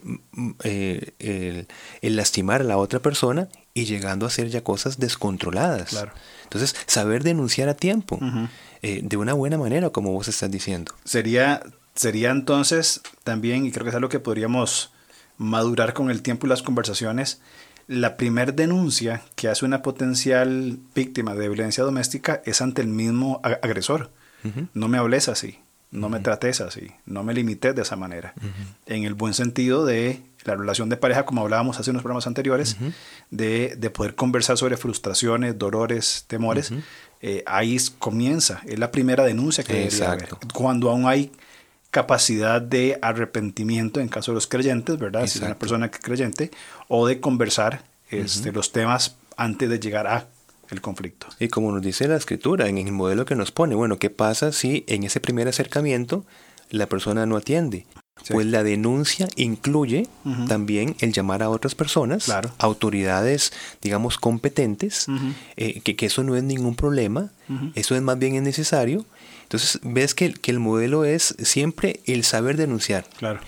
el, 0.64 1.14
el, 2.02 2.16
lastimar 2.16 2.62
a 2.62 2.64
la 2.64 2.78
otra 2.78 3.00
persona 3.00 3.48
y 3.74 3.86
llegando 3.86 4.26
a 4.26 4.28
hacer 4.28 4.50
ya 4.50 4.64
cosas 4.64 5.00
descontroladas. 5.00 5.90
Claro. 5.90 6.12
Entonces, 6.44 6.76
saber 6.88 7.24
denunciar 7.24 7.70
a 7.70 7.74
tiempo, 7.74 8.20
eh, 8.82 9.02
de 9.04 9.18
una 9.18 9.34
buena 9.34 9.58
manera, 9.58 9.90
como 9.90 10.12
vos 10.12 10.28
estás 10.28 10.52
diciendo. 10.52 10.94
Sería, 11.04 11.64
sería 11.96 12.32
entonces 12.32 13.02
también, 13.24 13.66
y 13.66 13.72
creo 13.72 13.84
que 13.84 13.90
es 13.90 13.96
algo 13.96 14.10
que 14.10 14.20
podríamos 14.20 14.92
madurar 15.38 15.94
con 15.94 16.12
el 16.12 16.22
tiempo 16.22 16.46
y 16.46 16.50
las 16.50 16.62
conversaciones, 16.62 17.42
la 17.88 18.18
primer 18.18 18.54
denuncia 18.54 19.24
que 19.36 19.50
hace 19.50 19.66
una 19.66 19.82
potencial 19.82 20.80
víctima 20.96 21.34
de 21.34 21.50
violencia 21.50 21.84
doméstica 21.84 22.42
es 22.46 22.62
ante 22.62 22.82
el 22.82 22.88
mismo 22.88 23.42
agresor. 23.44 24.12
No 24.74 24.90
me 24.90 24.98
hables 24.98 25.30
así, 25.30 25.60
no 25.94 26.10
me 26.10 26.20
trates 26.20 26.60
así, 26.60 26.92
no 27.06 27.24
me 27.24 27.34
limites 27.34 27.76
de 27.76 27.84
esa 27.84 27.96
manera. 27.96 28.34
En 28.88 29.04
el 29.04 29.14
buen 29.14 29.34
sentido 29.34 29.86
de 29.86 30.22
la 30.44 30.56
relación 30.56 30.90
de 30.90 30.98
pareja, 30.98 31.26
como 31.26 31.42
hablábamos 31.42 31.80
hace 31.80 31.92
unos 31.92 32.02
programas 32.02 32.28
anteriores, 32.28 32.76
de, 33.30 33.76
de, 33.78 33.90
poder 33.92 34.16
conversar 34.16 34.58
sobre 34.58 34.76
frustraciones, 34.76 35.58
dolores, 35.58 36.26
temores, 36.28 36.74
eh, 37.22 37.44
ahí 37.46 37.78
comienza, 38.00 38.62
es 38.66 38.80
la 38.80 38.92
primera 38.92 39.24
denuncia 39.24 39.64
que 39.64 39.74
debería 39.74 40.12
haber. 40.12 40.30
Cuando 40.54 40.90
aún 40.90 41.08
hay 41.08 41.32
capacidad 41.92 42.60
de 42.60 42.98
arrepentimiento 43.02 44.00
en 44.00 44.10
caso 44.10 44.32
de 44.32 44.36
los 44.36 44.48
creyentes, 44.48 44.98
¿verdad? 44.98 45.28
Si 45.28 45.38
es 45.38 45.46
una 45.46 45.60
persona 45.60 45.92
creyente, 45.92 46.50
o 46.88 47.06
de 47.08 47.20
conversar 47.20 47.84
este, 48.10 48.52
los 48.52 48.72
temas 48.72 49.16
antes 49.38 49.70
de 49.70 49.80
llegar 49.80 50.08
a 50.08 50.28
el 50.70 50.82
conflicto. 50.82 51.28
Y 51.40 51.48
como 51.48 51.72
nos 51.72 51.82
dice 51.82 52.08
la 52.08 52.16
escritura, 52.16 52.68
en 52.68 52.78
el 52.78 52.92
modelo 52.92 53.26
que 53.26 53.36
nos 53.36 53.52
pone, 53.52 53.76
bueno, 53.76 54.00
¿qué 54.00 54.10
pasa 54.10 54.52
si 54.52 54.84
en 54.88 55.04
ese 55.04 55.20
primer 55.20 55.48
acercamiento 55.48 56.26
la 56.70 56.88
persona 56.88 57.26
no 57.26 57.38
atiende? 57.38 57.86
Pues 58.30 58.46
la 58.46 58.64
denuncia 58.64 59.28
incluye 59.36 60.08
también 60.48 60.96
el 61.00 61.12
llamar 61.12 61.44
a 61.44 61.50
otras 61.50 61.76
personas, 61.76 62.32
autoridades, 62.58 63.52
digamos, 63.82 64.18
competentes, 64.18 65.08
eh, 65.58 65.82
que, 65.82 66.06
eso 66.06 66.24
no 66.24 66.36
es 66.36 66.44
ningún 66.44 66.76
problema, 66.76 67.32
eso 67.76 67.96
es 67.96 68.02
más 68.02 68.20
bien 68.20 68.36
es 68.36 68.44
necesario. 68.44 69.06
Entonces, 69.44 69.80
ves 69.84 70.16
que, 70.16 70.32
que, 70.34 70.52
el 70.52 70.60
modelo 70.60 71.06
es 71.06 71.36
siempre 71.40 72.00
el 72.06 72.24
saber 72.24 72.56
denunciar. 72.56 73.06
Claro. 73.18 73.42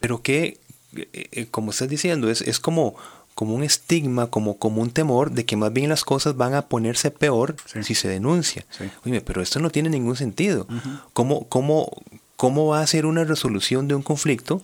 Pero 0.00 0.22
que, 0.22 0.58
eh, 0.96 1.08
eh, 1.12 1.46
como 1.50 1.70
estás 1.70 1.88
diciendo, 1.88 2.30
es, 2.30 2.40
es 2.40 2.58
como, 2.58 2.96
como 3.36 3.54
un 3.54 3.62
estigma, 3.62 4.28
como, 4.28 4.56
como 4.58 4.80
un 4.80 4.90
temor 4.90 5.30
de 5.30 5.44
que 5.44 5.56
más 5.56 5.70
bien 5.70 5.90
las 5.90 6.04
cosas 6.04 6.38
van 6.38 6.54
a 6.54 6.62
ponerse 6.62 7.10
peor 7.10 7.54
si 7.82 7.94
se 7.94 8.08
denuncia. 8.08 8.64
Oye, 9.04 9.20
pero 9.20 9.42
esto 9.42 9.60
no 9.60 9.68
tiene 9.68 9.90
ningún 9.90 10.16
sentido. 10.16 10.66
¿Cómo, 11.12 11.46
cómo, 11.48 12.02
¿Cómo 12.36 12.68
va 12.68 12.80
a 12.80 12.86
ser 12.86 13.04
una 13.04 13.24
resolución 13.24 13.88
de 13.88 13.94
un 13.94 14.02
conflicto 14.02 14.62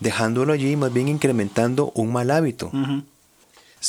dejándolo 0.00 0.54
allí 0.54 0.70
y 0.70 0.76
más 0.76 0.90
bien 0.90 1.08
incrementando 1.08 1.92
un 1.94 2.14
mal 2.14 2.30
hábito? 2.30 2.72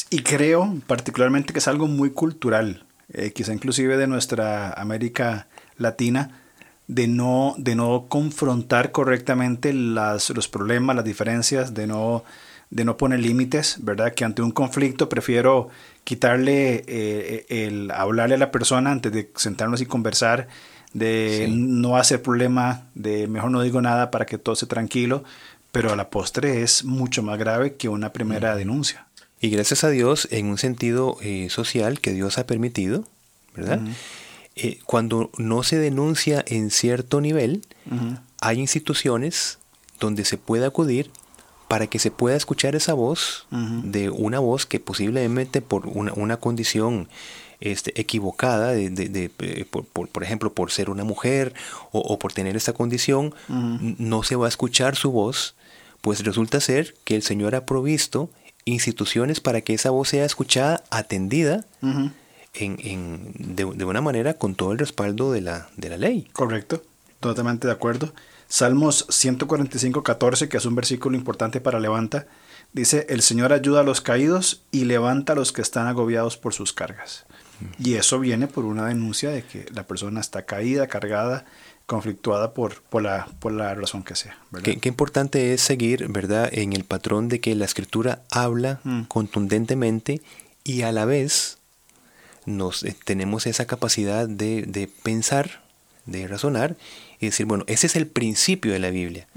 Y 0.10 0.20
creo 0.20 0.75
particularmente 0.86 1.54
que 1.54 1.60
es 1.60 1.70
algo 1.70 1.88
muy 1.88 2.10
cultural, 2.10 2.86
eh, 3.13 3.32
quizá 3.32 3.54
inclusive 3.54 3.96
de 3.96 4.08
nuestra 4.08 4.74
América 4.74 5.48
Latina, 5.77 6.42
de 6.88 7.08
no, 7.08 7.56
de 7.58 7.75
no 7.75 8.08
confrontar 8.10 8.92
correctamente 8.92 9.72
las, 9.72 10.30
los 10.32 10.50
problemas, 10.50 10.98
las 10.98 11.06
diferencias, 11.06 11.74
de 11.74 11.88
no, 11.88 12.25
de 12.70 12.86
no 12.86 12.98
poner 12.98 13.20
límites, 13.20 13.78
¿verdad? 13.80 14.14
Que 14.14 14.26
ante 14.26 14.42
un 14.42 14.52
conflicto 14.52 15.10
prefiero 15.10 15.70
quitarle 16.04 16.84
eh, 16.88 17.46
el 17.50 17.92
hablarle 17.92 18.36
a 18.36 18.40
la 18.40 18.52
persona 18.52 18.92
antes 18.92 19.12
de 19.12 19.32
sentarnos 19.36 19.82
y 19.82 19.86
conversar 19.86 20.48
de 20.94 21.48
no 21.52 21.98
hacer 21.98 22.22
problema, 22.22 22.88
de 22.96 23.28
mejor 23.28 23.52
no 23.52 23.62
digo 23.62 23.82
nada 23.82 24.12
para 24.12 24.26
que 24.26 24.38
todo 24.38 24.54
esté 24.54 24.66
tranquilo, 24.66 25.26
pero 25.74 25.92
a 25.92 25.98
la 25.98 26.10
postre 26.10 26.62
es 26.62 26.86
mucho 26.86 27.22
más 27.22 27.38
grave 27.38 27.76
que 27.76 27.90
una 27.90 28.14
primera 28.14 28.56
denuncia. 28.56 29.06
Y 29.42 29.50
gracias 29.50 29.84
a 29.84 29.90
Dios, 29.90 30.30
en 30.32 30.46
un 30.48 30.58
sentido 30.58 31.18
eh, 31.22 31.50
social 31.50 32.00
que 32.00 32.14
Dios 32.14 32.38
ha 32.38 32.48
permitido, 32.48 33.04
¿verdad? 33.54 33.82
Eh, 34.56 34.80
cuando 34.86 35.32
no 35.38 35.64
se 35.64 35.78
denuncia 35.78 36.44
en 36.48 36.72
cierto 36.72 37.20
nivel, 37.20 37.62
hay 38.40 38.60
instituciones 38.60 39.60
donde 40.00 40.24
se 40.24 40.38
puede 40.38 40.66
acudir 40.66 41.12
para 41.68 41.88
que 41.88 42.00
se 42.00 42.12
pueda 42.12 42.36
escuchar 42.36 42.76
esa 42.76 42.94
voz 42.94 43.48
de 43.52 44.10
una 44.10 44.40
voz 44.40 44.66
que 44.66 44.80
posiblemente 44.80 45.62
por 45.62 45.88
una, 45.88 46.14
una 46.14 46.38
condición 46.38 47.08
este, 47.60 48.00
equivocada, 48.00 48.72
de, 48.72 48.90
de, 48.90 49.32
eh, 49.40 49.66
por, 49.70 49.86
por, 49.86 50.24
ejemplo, 50.24 50.54
por 50.54 50.72
ser 50.72 50.90
una 50.90 51.04
mujer 51.04 51.54
o, 51.92 52.20
por 52.20 52.34
tener 52.34 52.56
esta 52.56 52.74
condición, 52.74 53.34
no 53.48 54.24
se 54.24 54.36
va 54.36 54.46
a 54.46 54.50
escuchar 54.50 54.96
su 54.96 55.12
voz, 55.12 55.56
pues 56.02 56.24
resulta 56.24 56.60
ser 56.60 56.96
que 57.04 57.16
el 57.16 57.24
Señor 57.24 57.56
ha 57.56 57.66
provisto 57.66 58.30
instituciones 58.66 59.40
para 59.40 59.62
que 59.62 59.74
esa 59.74 59.90
voz 59.90 60.10
sea 60.10 60.26
escuchada, 60.26 60.84
atendida, 60.90 61.66
en, 61.82 62.14
en, 62.54 63.34
de, 63.38 63.66
de, 63.66 63.86
una 63.86 64.02
manera 64.02 64.36
con 64.36 64.56
todo 64.56 64.72
el 64.72 64.78
respaldo 64.78 65.32
de 65.32 65.42
la, 65.42 65.70
de 65.78 65.90
la 65.90 65.98
ley. 65.98 66.28
Correcto, 66.34 66.84
totalmente 67.20 67.68
de 67.68 67.74
acuerdo. 67.74 68.14
Salmos 68.48 69.08
145, 69.10 70.04
14, 70.04 70.50
que 70.50 70.58
es 70.58 70.66
un 70.66 70.75
versículo 70.75 71.18
importante 71.18 71.62
para 71.62 71.80
levanta, 71.80 72.28
dice, 72.74 73.06
el 73.10 73.22
Señor 73.22 73.54
ayuda 73.54 73.82
a 73.82 73.84
los 73.84 74.02
caídos 74.02 74.64
y 74.72 74.86
levanta 74.86 75.34
a 75.34 75.36
los 75.36 75.52
que 75.52 75.62
están 75.62 75.88
agobiados 75.88 76.38
por 76.38 76.54
sus 76.54 76.74
cargas. 76.74 77.25
Y 77.80 77.94
eso 77.94 78.20
viene 78.20 78.48
por 78.48 78.66
una 78.66 78.88
denuncia 78.88 79.30
de 79.30 79.44
que 79.44 79.66
la 79.74 79.84
persona 79.84 80.20
está 80.20 80.46
caída, 80.46 80.88
cargada, 80.88 81.46
conflictuada 81.86 82.54
por, 82.54 82.82
por, 82.84 83.02
la, 83.02 83.28
por 83.40 83.52
la 83.52 83.74
razón 83.75 84.04
que 84.04 84.16
sea. 84.16 84.38
Qué, 84.64 84.80
importante 84.84 85.54
es 85.54 85.62
seguir, 85.62 86.08
¿verdad?, 86.10 86.50
en 86.52 86.74
el 86.74 86.84
patrón 86.84 87.30
de 87.30 87.40
que 87.40 87.56
la 87.56 87.66
escritura 87.66 88.24
habla 88.30 88.80
mm. 88.84 89.04
contundentemente 89.04 90.22
y 90.64 90.82
a 90.82 90.92
la 90.92 91.06
vez 91.06 91.60
nos, 92.46 92.84
eh, 92.84 92.96
tenemos 93.06 93.48
esa 93.48 93.66
capacidad 93.66 94.28
de, 94.28 94.64
de, 94.64 94.88
pensar, 94.88 95.64
de 96.06 96.28
razonar 96.28 96.75
y 97.25 97.29
decir, 97.29 97.46
bueno, 97.46 97.63
ese 97.67 97.88
es 97.88 97.96
el 97.96 98.08
principio 98.08 98.74
de 98.74 98.79
la 98.79 98.89
Biblia. 98.89 99.27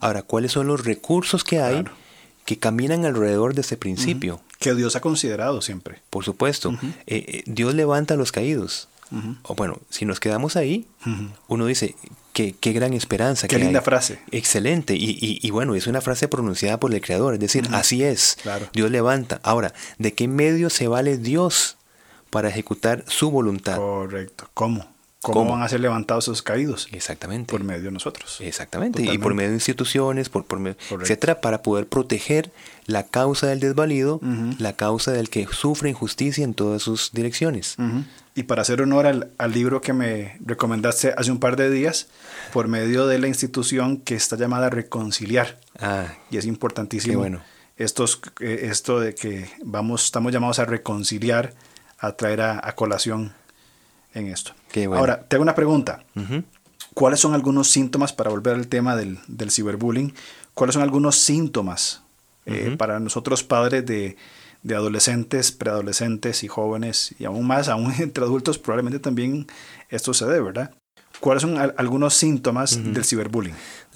Ahora, 0.00 0.22
¿cuáles 0.22 0.52
son 0.52 0.66
los 0.66 0.84
recursos 0.84 1.44
que 1.44 1.60
hay? 1.60 1.84
que 2.48 2.58
caminan 2.58 3.04
alrededor 3.04 3.54
de 3.54 3.60
ese 3.60 3.76
principio. 3.76 4.40
Que 4.58 4.74
Dios 4.74 4.96
ha 4.96 5.02
considerado 5.02 5.60
siempre. 5.60 6.00
Por 6.08 6.24
supuesto. 6.24 6.72
Eh, 7.06 7.24
eh, 7.28 7.42
Dios 7.44 7.74
levanta 7.74 8.14
a 8.14 8.16
los 8.16 8.32
caídos. 8.32 8.88
O 9.42 9.54
bueno, 9.54 9.78
si 9.90 10.06
nos 10.06 10.18
quedamos 10.18 10.56
ahí, 10.56 10.86
uno 11.46 11.66
dice, 11.66 11.94
qué, 12.32 12.54
qué 12.58 12.72
gran 12.72 12.94
esperanza. 12.94 13.48
Qué 13.48 13.58
linda 13.58 13.82
frase. 13.82 14.20
Excelente. 14.30 14.94
Y, 14.96 15.38
y, 15.42 15.50
bueno, 15.50 15.74
es 15.74 15.86
una 15.86 16.00
frase 16.00 16.26
pronunciada 16.26 16.80
por 16.80 16.94
el 16.94 17.02
Creador. 17.02 17.34
Es 17.34 17.40
decir, 17.40 17.68
así 17.72 18.02
es. 18.02 18.38
Dios 18.72 18.90
levanta. 18.90 19.40
Ahora, 19.42 19.74
¿de 19.98 20.14
qué 20.14 20.26
medio 20.26 20.70
se 20.70 20.88
vale 20.88 21.18
Dios 21.18 21.76
para 22.30 22.48
ejecutar 22.48 23.04
su 23.08 23.30
voluntad? 23.30 23.76
Correcto. 23.76 24.48
¿Cómo? 24.54 24.86
¿Cómo, 25.20 25.50
van 25.50 25.62
a 25.62 25.68
ser 25.68 25.80
levantados 25.80 26.24
esos 26.26 26.42
caídos? 26.42 26.88
Exactamente. 26.92 27.50
Por 27.50 27.64
medio 27.64 27.84
de 27.84 27.90
nosotros. 27.90 28.38
Exactamente. 28.40 29.02
Y 29.02 29.18
por 29.18 29.34
medio 29.34 29.50
de 29.50 29.56
instituciones, 29.56 30.28
por, 30.28 30.44
por 30.44 30.76
etcétera, 31.00 31.40
para 31.40 31.62
poder 31.62 31.88
proteger 31.88 32.52
la 32.86 33.02
causa 33.02 33.48
del 33.48 33.58
desvalido, 33.58 34.20
la 34.58 34.74
causa 34.74 35.10
del 35.10 35.28
que 35.28 35.46
sufre 35.50 35.90
injusticia 35.90 36.44
en 36.44 36.54
todas 36.54 36.82
sus 36.82 37.10
direcciones. 37.12 37.76
Y 38.36 38.44
para 38.44 38.62
hacer 38.62 38.80
honor 38.80 39.06
al, 39.06 39.52
libro 39.52 39.80
que 39.80 39.92
me 39.92 40.38
recomendaste 40.44 41.12
hace 41.16 41.32
un 41.32 41.40
par 41.40 41.56
de 41.56 41.68
días, 41.68 42.06
por 42.52 42.68
medio 42.68 43.08
de 43.08 43.18
la 43.18 43.26
institución 43.26 43.96
que 43.96 44.14
está 44.14 44.36
llamada 44.36 44.70
Reconciliar. 44.70 45.58
Ah, 45.80 46.14
y 46.30 46.36
es 46.36 46.46
importantísimo. 46.46 47.18
bueno. 47.18 47.42
Estos, 47.76 48.20
eh, 48.40 48.68
esto 48.70 48.98
de 48.98 49.14
que 49.14 49.50
vamos, 49.64 50.04
estamos 50.04 50.32
llamados 50.32 50.58
a 50.58 50.64
reconciliar, 50.64 51.54
a 51.98 52.12
traer 52.12 52.40
a 52.40 52.74
colación 52.74 53.32
en 54.14 54.28
esto. 54.28 54.52
Ahora, 54.96 55.22
te 55.22 55.36
hago 55.36 55.42
una 55.42 55.54
pregunta. 55.54 56.04
¿Cuáles 56.94 57.20
son 57.20 57.34
algunos 57.34 57.70
síntomas, 57.70 58.12
para 58.12 58.30
volver 58.30 58.54
al 58.54 58.68
tema 58.68 58.96
del, 58.96 59.18
ciberbullying, 59.50 60.14
cuáles 60.54 60.74
son 60.74 60.82
algunos 60.82 61.16
síntomas 61.16 62.02
eh, 62.46 62.74
para 62.76 62.98
nosotros 62.98 63.44
padres 63.44 63.86
de, 63.86 64.16
adolescentes, 64.68 65.52
preadolescentes 65.52 66.42
y 66.42 66.48
jóvenes, 66.48 67.14
y 67.18 67.24
aún 67.24 67.46
más, 67.46 67.68
aún 67.68 67.92
entre 67.98 68.24
adultos, 68.24 68.58
probablemente 68.58 68.98
también 68.98 69.46
esto 69.88 70.12
se 70.12 70.26
dé, 70.26 70.40
¿verdad? 70.40 70.74
¿Cuáles 71.20 71.42
son 71.42 71.58
algunos 71.76 72.14
síntomas 72.14 72.78
del 72.92 73.04
ciberbullying? 73.04 73.54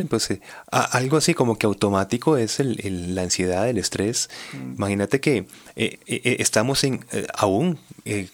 Pues 0.08 0.30
eh, 0.30 0.40
algo 0.70 1.16
así 1.16 1.34
como 1.34 1.58
que 1.58 1.66
automático 1.66 2.36
es 2.36 2.60
el, 2.60 3.14
la 3.14 3.22
ansiedad, 3.22 3.68
el 3.68 3.78
estrés. 3.78 4.30
Mm. 4.52 4.74
Imagínate 4.76 5.20
que 5.20 5.46
eh, 5.76 5.98
eh, 6.06 6.36
estamos 6.40 6.82
en, 6.84 7.04
aún 7.34 7.78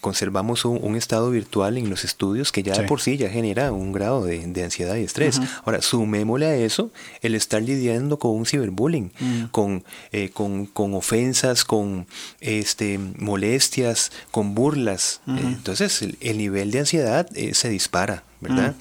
conservamos 0.00 0.64
un, 0.64 0.96
estado 0.96 1.30
virtual 1.30 1.76
en 1.76 1.90
los 1.90 2.04
estudios 2.04 2.52
que 2.52 2.62
ya 2.62 2.74
de 2.74 2.84
por 2.84 3.00
sí 3.00 3.18
ya 3.18 3.28
genera 3.28 3.70
un 3.70 3.92
grado 3.92 4.24
de, 4.24 4.64
ansiedad 4.64 4.96
y 4.96 5.02
estrés. 5.02 5.40
Ahora, 5.64 5.82
sumémosle 5.82 6.46
a 6.46 6.56
eso 6.56 6.90
el 7.20 7.34
estar 7.34 7.60
lidiando 7.60 8.18
con 8.18 8.30
un 8.30 8.46
ciberbullying, 8.46 9.12
mm. 9.20 9.44
con, 9.50 9.84
con, 10.32 10.94
ofensas, 10.94 11.64
con 11.64 12.06
este, 12.40 12.98
molestias, 12.98 14.10
con 14.30 14.54
burlas. 14.54 15.20
entonces, 15.26 16.02
el, 16.20 16.38
nivel 16.38 16.70
de 16.70 16.78
ansiedad 16.80 17.28
se 17.52 17.68
dispara. 17.68 18.24
¿Verdad? 18.40 18.74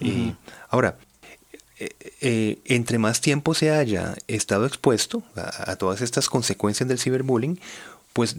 Mm. 0.00 0.30
ahora, 0.68 0.96
eh, 1.82 1.90
eh, 2.20 2.58
entre 2.66 2.98
más 2.98 3.20
tiempo 3.20 3.54
se 3.54 3.72
haya 3.72 4.14
estado 4.28 4.66
expuesto 4.66 5.24
a, 5.34 5.74
todas 5.76 6.00
estas 6.00 6.28
consecuencias 6.28 6.88
del 6.88 6.98
ciberbullying, 6.98 7.58
pues 8.12 8.36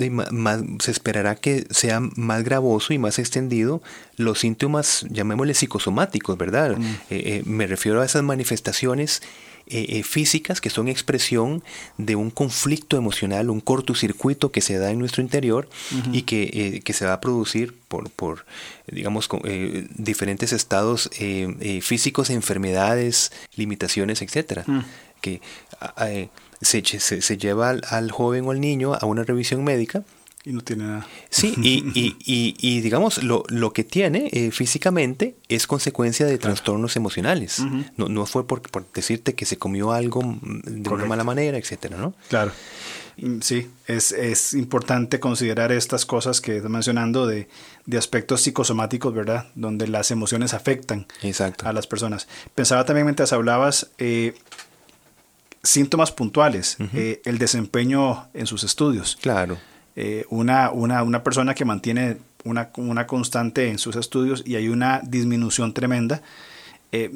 se 0.79 0.91
esperará 0.91 1.35
que 1.35 1.67
sea 1.71 1.99
más 1.99 2.43
gravoso 2.43 2.93
y 2.93 2.99
más 2.99 3.19
extendido 3.19 3.81
los 4.15 4.39
síntomas, 4.39 5.05
llamémosle 5.09 5.55
psicosomáticos, 5.55 6.37
¿verdad? 6.37 6.77
Mm. 6.77 6.95
Eh, 7.09 7.43
me 7.45 7.67
refiero 7.67 8.01
a 8.01 8.05
esas 8.05 8.23
manifestaciones 8.23 9.21
eh, 9.67 9.85
eh, 9.99 10.03
físicas 10.03 10.59
que 10.59 10.69
son 10.69 10.89
expresión 10.89 11.63
de 11.97 12.17
un 12.17 12.31
conflicto 12.31 12.97
emocional, 12.97 13.49
un 13.49 13.61
cortocircuito 13.61 14.51
que 14.51 14.59
se 14.59 14.77
da 14.77 14.91
en 14.91 14.99
nuestro 14.99 15.21
interior 15.21 15.69
y 16.11 16.23
que, 16.23 16.81
eh, 16.85 16.93
se 16.93 17.05
va 17.05 17.13
a 17.13 17.21
producir 17.21 17.73
por, 17.87 18.09
por 18.09 18.45
digamos, 18.91 19.29
diferentes 19.95 20.51
estados 20.51 21.09
físicos, 21.81 22.29
enfermedades, 22.29 23.31
limitaciones, 23.55 24.21
etcétera, 24.21 24.65
mm. 24.67 24.81
que 25.21 25.41
se, 26.61 26.83
se, 26.99 27.37
lleva 27.37 27.69
al, 27.69 28.11
joven 28.11 28.45
o 28.45 28.51
al 28.51 28.59
niño 28.59 28.93
a 28.93 29.05
una 29.05 29.23
revisión 29.23 29.63
médica 29.63 30.03
y 30.45 30.51
no 30.51 30.61
tiene 30.61 30.85
nada. 30.85 31.07
Sí, 31.29 31.53
y, 31.57 31.89
y, 31.93 32.55
y, 32.59 32.81
digamos, 32.81 33.23
lo, 33.23 33.45
lo, 33.47 33.71
que 33.71 33.83
tiene 33.83 34.29
eh, 34.33 34.51
físicamente 34.51 35.37
es 35.47 35.67
consecuencia 35.67 36.25
de 36.25 36.37
trastornos 36.37 36.97
emocionales. 36.97 37.59
no, 37.95 38.09
no 38.09 38.25
fue 38.25 38.45
por, 38.45 38.61
por, 38.61 38.85
decirte 38.93 39.35
que 39.35 39.45
se 39.45 39.57
comió 39.57 39.93
algo 39.93 40.37
de 40.41 40.89
una 40.89 41.05
mala 41.05 41.23
manera, 41.23 41.57
etcétera, 41.57 41.97
¿no? 41.97 42.13
Claro. 42.27 42.51
Mm, 43.17 43.39
sí, 43.39 43.69
es, 43.87 44.11
es 44.11 44.53
importante 44.53 45.19
considerar 45.21 45.71
estas 45.71 46.05
cosas 46.05 46.41
que 46.41 46.57
estás 46.57 46.71
mencionando 46.71 47.25
de, 47.25 47.47
de, 47.85 47.97
aspectos 47.97 48.41
psicosomáticos, 48.41 49.13
¿verdad? 49.13 49.47
Donde 49.55 49.87
las 49.87 50.11
emociones 50.11 50.53
afectan 50.53 51.07
Exacto. 51.21 51.67
a 51.67 51.73
las 51.73 51.87
personas. 51.87 52.27
Pensaba 52.53 52.83
también 52.83 53.05
mientras 53.05 53.31
hablabas, 53.31 53.91
eh, 53.97 54.33
síntomas 55.61 56.11
puntuales, 56.11 56.75
eh, 56.93 57.21
el 57.23 57.37
desempeño 57.37 58.27
en 58.33 58.45
sus 58.45 58.65
estudios. 58.65 59.17
Claro 59.21 59.57
eh, 59.95 60.25
una, 60.29 60.71
una, 60.71 61.03
una, 61.03 61.23
persona 61.23 61.53
que 61.53 61.65
mantiene 61.65 62.17
una, 62.43 62.69
una, 62.77 63.05
constante 63.05 63.69
en 63.69 63.77
sus 63.77 63.95
estudios 63.95 64.43
y 64.45 64.55
hay 64.55 64.67
una 64.67 65.01
disminución 65.03 65.73
tremenda, 65.73 66.23
eh, 66.91 67.11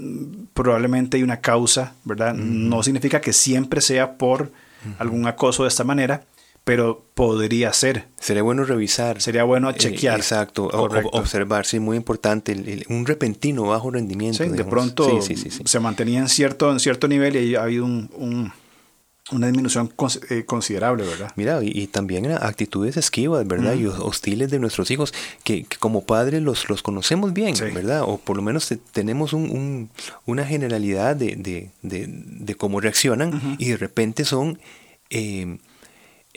probablemente 0.53 1.17
hay 1.17 1.23
una 1.23 1.41
causa, 1.41 1.95
¿verdad? 2.03 2.35
No 2.35 2.83
significa 2.83 3.19
que 3.19 3.33
siempre 3.33 3.81
sea 3.81 4.17
por 4.17 4.51
algún 4.99 5.25
acoso 5.27 5.63
de 5.63 5.69
esta 5.69 5.83
manera, 5.83 6.23
pero 6.63 7.03
podría 7.13 7.73
ser. 7.73 8.05
Sería 8.19 8.43
bueno 8.43 8.63
revisar. 8.63 9.21
Sería 9.21 9.43
bueno 9.43 9.69
eh, 9.69 9.75
chequear. 9.75 10.17
exacto, 10.17 10.65
observar, 10.65 11.65
sí, 11.65 11.79
muy 11.79 11.97
importante, 11.97 12.85
un 12.89 13.05
repentino 13.05 13.63
bajo 13.63 13.89
rendimiento. 13.89 14.43
de 14.43 14.63
pronto 14.65 15.19
se 15.21 15.79
mantenía 15.79 16.19
en 16.19 16.29
cierto, 16.29 16.71
en 16.71 16.79
cierto 16.79 17.07
nivel 17.07 17.35
y 17.37 17.55
ha 17.55 17.63
habido 17.63 17.85
un 17.85 18.51
una 19.31 19.47
disminución 19.47 19.91
eh, 20.29 20.45
considerable, 20.45 21.05
¿verdad? 21.05 21.31
Mira, 21.35 21.59
y, 21.61 21.87
también 21.87 22.31
actitudes 22.31 22.97
esquivas, 22.97 23.47
¿verdad? 23.47 23.75
Y 23.75 23.85
hostiles 23.85 24.49
de 24.49 24.59
nuestros 24.59 24.91
hijos, 24.91 25.13
que, 25.43 25.65
como 25.79 26.05
padres 26.05 26.41
los, 26.41 26.69
los 26.69 26.81
conocemos 26.81 27.33
bien, 27.33 27.55
¿verdad? 27.73 28.03
O 28.03 28.17
por 28.17 28.37
lo 28.37 28.41
menos 28.41 28.73
tenemos 28.91 29.33
un, 29.33 29.89
una 30.25 30.45
generalidad 30.45 31.15
de, 31.15 31.35
de, 31.35 31.69
de, 31.81 32.55
cómo 32.55 32.79
reaccionan 32.79 33.57
y 33.59 33.69
de 33.69 33.77
repente 33.77 34.25
son... 34.25 34.59
Eh, 35.09 35.57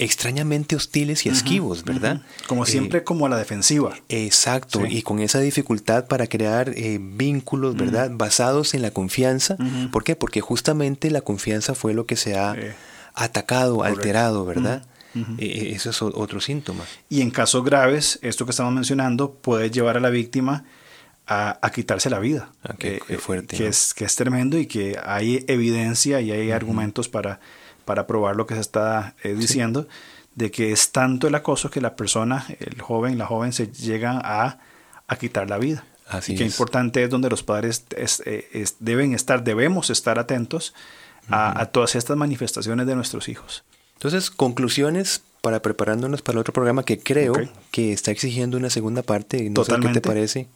extrañamente 0.00 0.76
hostiles 0.76 1.26
y 1.26 1.28
esquivos, 1.28 1.84
¿verdad? 1.84 2.22
Como 2.46 2.64
siempre, 2.64 3.00
eh, 3.00 3.04
como 3.04 3.26
a 3.26 3.28
la 3.28 3.36
defensiva. 3.36 3.94
Exacto, 4.08 4.86
y 4.86 5.02
con 5.02 5.20
esa 5.20 5.40
dificultad 5.40 6.06
para 6.08 6.26
crear 6.26 6.74
vínculos, 6.74 7.76
¿verdad? 7.76 8.10
Basados 8.12 8.72
en 8.72 8.82
la 8.82 8.90
confianza. 8.92 9.56
¿Por 9.92 10.02
qué? 10.02 10.16
Porque 10.16 10.40
justamente 10.40 11.10
la 11.10 11.20
confianza 11.20 11.74
fue 11.74 11.92
lo 11.92 12.06
que 12.06 12.16
se 12.16 12.38
ha 12.38 12.56
atacado, 13.14 13.84
alterado, 13.84 14.46
¿verdad? 14.46 14.86
E, 15.14 15.44
e, 15.44 15.72
eso 15.72 15.90
es 15.90 16.00
otro 16.00 16.40
síntoma. 16.40 16.84
Y 17.10 17.20
en 17.20 17.30
casos 17.30 17.62
graves, 17.62 18.18
esto 18.22 18.46
que 18.46 18.52
estamos 18.52 18.72
mencionando 18.72 19.34
puede 19.34 19.70
llevar 19.70 19.98
a 19.98 20.00
la 20.00 20.10
víctima 20.10 20.64
a, 21.26 21.70
quitarse 21.74 22.08
la 22.08 22.18
vida. 22.18 22.50
Ah, 22.64 22.74
qué, 22.78 23.00
eh, 23.08 23.18
fuerte. 23.18 23.56
Que, 23.56 23.68
es, 23.68 23.92
que 23.92 24.04
es 24.04 24.16
tremendo 24.16 24.58
y 24.58 24.66
que 24.66 24.98
hay 25.04 25.44
evidencia 25.46 26.20
y 26.20 26.32
hay 26.32 26.50
argumentos 26.52 27.08
para, 27.08 27.38
para 27.90 28.06
probar 28.06 28.36
lo 28.36 28.46
que 28.46 28.54
se 28.54 28.60
está 28.60 29.16
eh, 29.24 29.34
diciendo, 29.34 29.88
de 30.36 30.52
que 30.52 30.70
es 30.70 30.92
tanto 30.92 31.26
el 31.26 31.34
acoso 31.34 31.72
que 31.72 31.80
la 31.80 31.96
persona, 31.96 32.46
el 32.60 32.80
joven, 32.80 33.18
la 33.18 33.26
joven, 33.26 33.52
se 33.52 33.66
llegan 33.66 34.20
a, 34.22 34.60
a 35.08 35.16
quitar 35.16 35.50
la 35.50 35.58
vida. 35.58 35.84
Así 36.06 36.34
y 36.34 36.36
que 36.36 36.44
importante 36.44 37.02
es 37.02 37.10
donde 37.10 37.28
los 37.28 37.42
padres 37.42 37.84
eh, 37.96 38.64
deben 38.78 39.12
estar, 39.12 39.42
debemos 39.42 39.90
estar 39.90 40.20
atentos 40.20 40.72
a, 41.30 41.66
todas 41.66 41.96
estas 41.96 42.16
manifestaciones 42.16 42.86
de 42.86 42.94
nuestros 42.94 43.28
hijos. 43.28 43.64
Entonces, 43.94 44.30
conclusiones 44.30 45.24
para 45.40 45.62
preparándonos 45.62 46.22
para 46.22 46.36
el 46.36 46.40
otro 46.40 46.52
programa 46.52 46.84
que 46.84 46.98
creo 46.98 47.34
que 47.70 47.92
está 47.92 48.10
exigiendo 48.10 48.56
una 48.56 48.70
segunda 48.70 49.02
parte. 49.02 49.48
No 49.50 49.54
Totalmente. 49.54 49.94
qué 49.94 50.00
te 50.00 50.08
parece. 50.08 50.48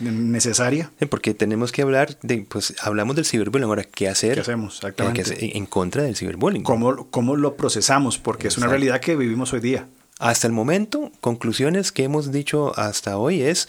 Necesaria. 0.00 0.90
Porque 1.10 1.34
tenemos 1.34 1.72
que 1.72 1.82
hablar 1.82 2.18
de, 2.22 2.46
pues 2.48 2.74
hablamos 2.80 3.16
del 3.16 3.26
ciberbullying. 3.26 3.68
Ahora, 3.68 3.84
¿qué 3.84 4.08
hacer? 4.08 4.34
¿Qué 4.34 4.40
hacemos? 4.40 4.76
Exactamente. 4.76 5.56
en 5.56 5.66
contra 5.66 6.02
del 6.02 6.16
ciberbullying. 6.16 6.62
¿Cómo, 6.62 7.10
cómo 7.10 7.36
lo 7.36 7.56
procesamos? 7.56 8.18
Porque 8.18 8.48
es 8.48 8.56
una 8.56 8.68
realidad 8.68 9.00
que 9.00 9.16
vivimos 9.16 9.52
hoy 9.52 9.60
día. 9.60 9.86
Hasta 10.18 10.46
el 10.46 10.52
momento, 10.52 11.12
conclusiones 11.20 11.92
que 11.92 12.04
hemos 12.04 12.30
dicho 12.30 12.78
hasta 12.78 13.16
hoy 13.16 13.42
es 13.42 13.68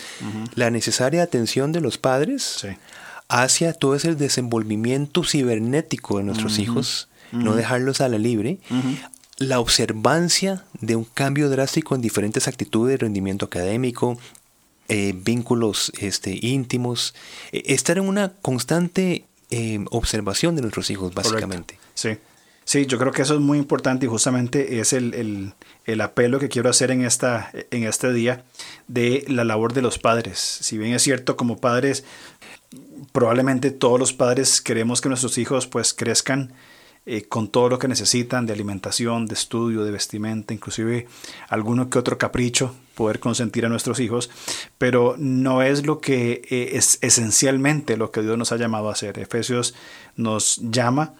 la 0.55 0.69
necesaria 0.69 1.23
atención 1.23 1.71
de 1.71 1.79
los 1.79 1.97
padres 1.97 2.43
sí 2.43 2.69
hacia 3.31 3.71
todo 3.71 3.95
ese 3.95 4.13
desenvolvimiento 4.13 5.23
cibernético 5.23 6.17
de 6.17 6.25
nuestros 6.25 6.59
hijos, 6.59 7.07
no 7.31 7.55
dejarlos 7.55 8.01
a 8.01 8.09
la 8.09 8.17
libre, 8.17 8.59
la 9.41 9.59
observancia 9.59 10.63
de 10.79 10.95
un 10.95 11.03
cambio 11.03 11.49
drástico 11.49 11.95
en 11.95 12.01
diferentes 12.01 12.47
actitudes, 12.47 12.99
rendimiento 12.99 13.45
académico, 13.45 14.17
eh, 14.87 15.13
vínculos 15.15 15.91
este, 15.99 16.37
íntimos, 16.41 17.13
e, 17.51 17.73
estar 17.73 17.97
en 17.97 18.07
una 18.07 18.33
constante 18.41 19.25
eh, 19.49 19.83
observación 19.89 20.55
de 20.55 20.61
nuestros 20.61 20.89
hijos, 20.89 21.13
básicamente. 21.13 21.77
Sí. 21.93 22.17
Sí, 22.63 22.85
yo 22.85 22.97
creo 22.99 23.11
que 23.11 23.23
eso 23.23 23.33
es 23.33 23.41
muy 23.41 23.57
importante 23.57 24.05
y 24.05 24.09
justamente 24.09 24.79
es 24.79 24.93
el, 24.93 25.53
apelo 25.99 26.39
que 26.39 26.47
quiero 26.47 26.69
hacer 26.69 26.91
en, 26.91 27.03
esta, 27.03 27.51
en 27.71 27.83
este 27.83 28.13
día 28.13 28.45
de 28.87 29.25
la 29.27 29.43
labor 29.43 29.73
de 29.73 29.81
los 29.81 29.97
padres. 29.97 30.37
Si 30.39 30.77
bien 30.77 30.93
es 30.93 31.01
cierto, 31.01 31.35
como 31.35 31.57
padres, 31.57 32.05
probablemente 33.11 33.71
todos 33.71 33.99
los 33.99 34.13
padres 34.13 34.61
queremos 34.61 35.01
que 35.01 35.09
nuestros 35.09 35.37
hijos 35.37 35.67
pues 35.67 35.93
crezcan 35.93 36.53
eh, 37.05 37.23
con 37.23 37.47
todo 37.47 37.67
lo 37.67 37.79
que 37.79 37.87
necesitan 37.87 38.45
de 38.45 38.53
alimentación, 38.53 39.25
de 39.25 39.33
estudio, 39.33 39.83
de 39.83 39.91
vestimenta, 39.91 40.53
inclusive 40.53 41.07
alguno 41.49 41.89
que 41.89 41.97
otro 41.97 42.17
capricho, 42.17 42.75
poder 42.93 43.19
consentir 43.19 43.65
a 43.65 43.69
nuestros 43.69 43.99
hijos, 43.99 44.29
pero 44.77 45.15
no 45.17 45.63
es 45.63 45.85
lo 45.85 45.99
que 45.99 46.43
eh, 46.49 46.71
es 46.73 46.99
esencialmente 47.01 47.97
lo 47.97 48.11
que 48.11 48.21
Dios 48.21 48.37
nos 48.37 48.51
ha 48.51 48.57
llamado 48.57 48.89
a 48.89 48.93
hacer. 48.93 49.17
Efesios 49.17 49.73
nos 50.15 50.57
llama 50.57 51.15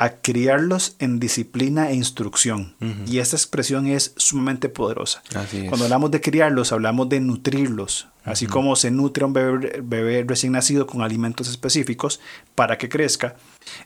a 0.00 0.12
criarlos 0.22 0.96
en 0.98 1.20
disciplina 1.20 1.90
e 1.90 1.94
instrucción. 1.94 2.74
Y 3.06 3.18
esta 3.18 3.36
expresión 3.36 3.86
es 3.86 4.14
sumamente 4.16 4.70
poderosa. 4.70 5.22
Cuando 5.68 5.84
hablamos 5.84 6.10
de 6.10 6.22
criarlos, 6.22 6.72
hablamos 6.72 7.10
de 7.10 7.20
nutrirlos. 7.20 8.08
Así 8.24 8.46
como 8.46 8.76
se 8.76 8.90
nutre 8.90 9.24
a 9.24 9.26
un 9.26 9.34
bebé, 9.34 10.24
recién 10.26 10.54
nacido 10.54 10.86
con 10.86 11.02
alimentos 11.02 11.48
específicos 11.48 12.18
para 12.54 12.78
que 12.78 12.88
crezca, 12.88 13.36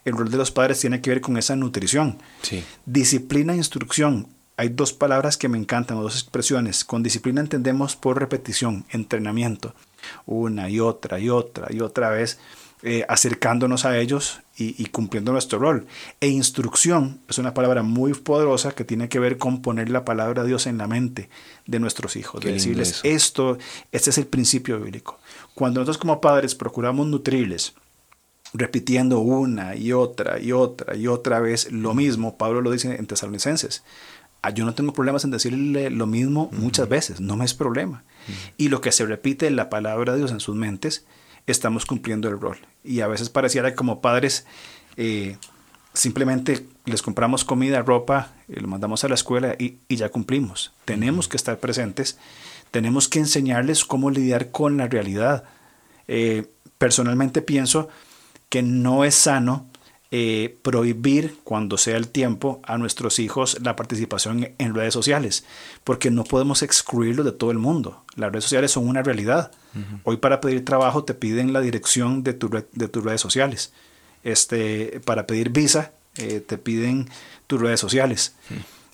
el 0.04 0.16
rol 0.16 0.30
de 0.30 0.36
los 0.36 0.52
padres 0.52 0.78
tiene 0.78 1.00
que 1.00 1.10
ver 1.10 1.20
con 1.20 1.36
esa 1.36 1.56
nutrición. 1.56 2.18
Disciplina 2.86 3.54
e 3.54 3.56
instrucción. 3.56 4.28
Hay 4.56 4.68
dos 4.68 4.92
palabras 4.92 5.36
que 5.36 5.48
me 5.48 5.58
encantan, 5.58 6.00
dos 6.00 6.14
expresiones. 6.14 6.84
Con 6.84 7.02
disciplina 7.02 7.40
entendemos 7.40 7.96
por 7.96 8.20
repetición, 8.20 8.84
entrenamiento. 8.90 9.74
Una 10.26 10.70
y 10.70 10.78
otra 10.78 11.18
y 11.18 11.28
otra 11.28 11.66
y 11.74 11.80
otra 11.80 12.10
vez 12.10 12.38
eh, 12.86 13.06
acercándonos 13.08 13.86
a 13.86 13.98
ellos 13.98 14.40
y, 14.58 14.84
cumpliendo 14.86 15.32
nuestro 15.32 15.58
rol. 15.58 15.86
E 16.20 16.28
instrucción 16.28 17.18
es 17.30 17.38
una 17.38 17.54
palabra 17.54 17.82
muy 17.82 18.12
poderosa 18.12 18.72
que 18.72 18.84
tiene 18.84 19.08
que 19.08 19.18
ver 19.18 19.38
con 19.38 19.62
poner 19.62 19.88
la 19.88 20.04
palabra 20.04 20.42
de 20.42 20.48
Dios 20.48 20.66
en 20.66 20.76
la 20.76 20.86
mente 20.86 21.30
de 21.66 21.80
nuestros 21.80 22.14
hijos, 22.16 22.42
de 22.42 22.52
decirles 22.52 23.00
esto, 23.02 23.56
este 23.90 24.10
es 24.10 24.18
el 24.18 24.26
principio 24.26 24.78
bíblico. 24.78 25.18
Cuando 25.54 25.80
nosotros 25.80 25.96
como 25.96 26.20
padres 26.20 26.54
procuramos 26.54 27.06
nutrirles, 27.06 27.72
repitiendo 28.52 29.18
una 29.20 29.74
y 29.76 29.92
otra 29.92 30.38
y 30.38 30.52
otra 30.52 30.94
y 30.94 31.06
otra 31.06 31.40
vez 31.40 31.72
lo 31.72 31.94
mismo, 31.94 32.36
Pablo 32.36 32.60
lo 32.60 32.70
dice 32.70 32.94
en 32.94 33.06
Tesalonicenses. 33.06 33.82
Ah, 34.42 34.50
yo 34.50 34.66
no 34.66 34.74
tengo 34.74 34.92
problemas 34.92 35.24
en 35.24 35.30
decirle 35.30 35.88
lo 35.88 36.06
mismo 36.06 36.50
muchas 36.52 36.86
veces, 36.86 37.18
no 37.18 37.34
me 37.34 37.46
es 37.46 37.54
problema. 37.54 38.04
Y 38.58 38.68
lo 38.68 38.82
que 38.82 38.92
se 38.92 39.06
repite 39.06 39.46
en 39.46 39.56
la 39.56 39.70
palabra 39.70 40.12
de 40.12 40.18
Dios 40.18 40.32
en 40.32 40.40
sus 40.40 40.54
mentes, 40.54 41.06
estamos 41.46 41.86
cumpliendo 41.86 42.28
el 42.28 42.40
rol. 42.40 42.58
Y 42.82 43.00
a 43.00 43.06
veces 43.06 43.30
pareciera 43.30 43.70
que 43.70 43.76
como 43.76 44.00
padres 44.00 44.46
eh, 44.96 45.36
simplemente 45.92 46.66
les 46.84 47.02
compramos 47.02 47.44
comida, 47.44 47.82
ropa, 47.82 48.32
y 48.48 48.60
lo 48.60 48.68
mandamos 48.68 49.04
a 49.04 49.08
la 49.08 49.14
escuela 49.14 49.56
y, 49.58 49.78
ya 49.88 50.08
cumplimos. 50.10 50.72
Tenemos 50.84 51.28
que 51.28 51.36
estar 51.36 51.58
presentes, 51.58 52.18
tenemos 52.70 53.08
que 53.08 53.20
enseñarles 53.20 53.84
cómo 53.84 54.10
lidiar 54.10 54.50
con 54.50 54.76
la 54.76 54.88
realidad. 54.88 55.44
Eh, 56.08 56.50
personalmente 56.78 57.40
pienso 57.42 57.88
que 58.48 58.62
no 58.62 59.04
es 59.04 59.14
sano 59.14 59.66
eh, 60.16 60.58
prohibir 60.62 61.38
cuando 61.42 61.76
sea 61.76 61.96
el 61.96 62.06
tiempo 62.06 62.60
a 62.62 62.78
nuestros 62.78 63.18
hijos 63.18 63.58
la 63.62 63.74
participación 63.74 64.50
en 64.58 64.72
redes 64.72 64.94
sociales, 64.94 65.44
porque 65.82 66.12
no 66.12 66.22
podemos 66.22 66.62
excluirlos 66.62 67.26
de 67.26 67.32
todo 67.32 67.50
el 67.50 67.58
mundo. 67.58 68.04
Las 68.14 68.30
redes 68.30 68.44
sociales 68.44 68.70
son 68.70 68.86
una 68.86 69.02
realidad. 69.02 69.50
Hoy 70.04 70.18
para 70.18 70.40
pedir 70.40 70.64
trabajo 70.64 71.02
te 71.02 71.14
piden 71.14 71.52
la 71.52 71.60
dirección 71.60 72.22
de, 72.22 72.32
tu 72.32 72.48
de 72.48 72.86
tus 72.86 73.02
redes 73.02 73.20
sociales. 73.20 73.72
Este, 74.22 75.00
para 75.04 75.26
pedir 75.26 75.50
visa 75.50 75.90
eh, 76.16 76.38
te 76.38 76.58
piden 76.58 77.08
tus 77.48 77.60
redes 77.60 77.80
sociales. 77.80 78.36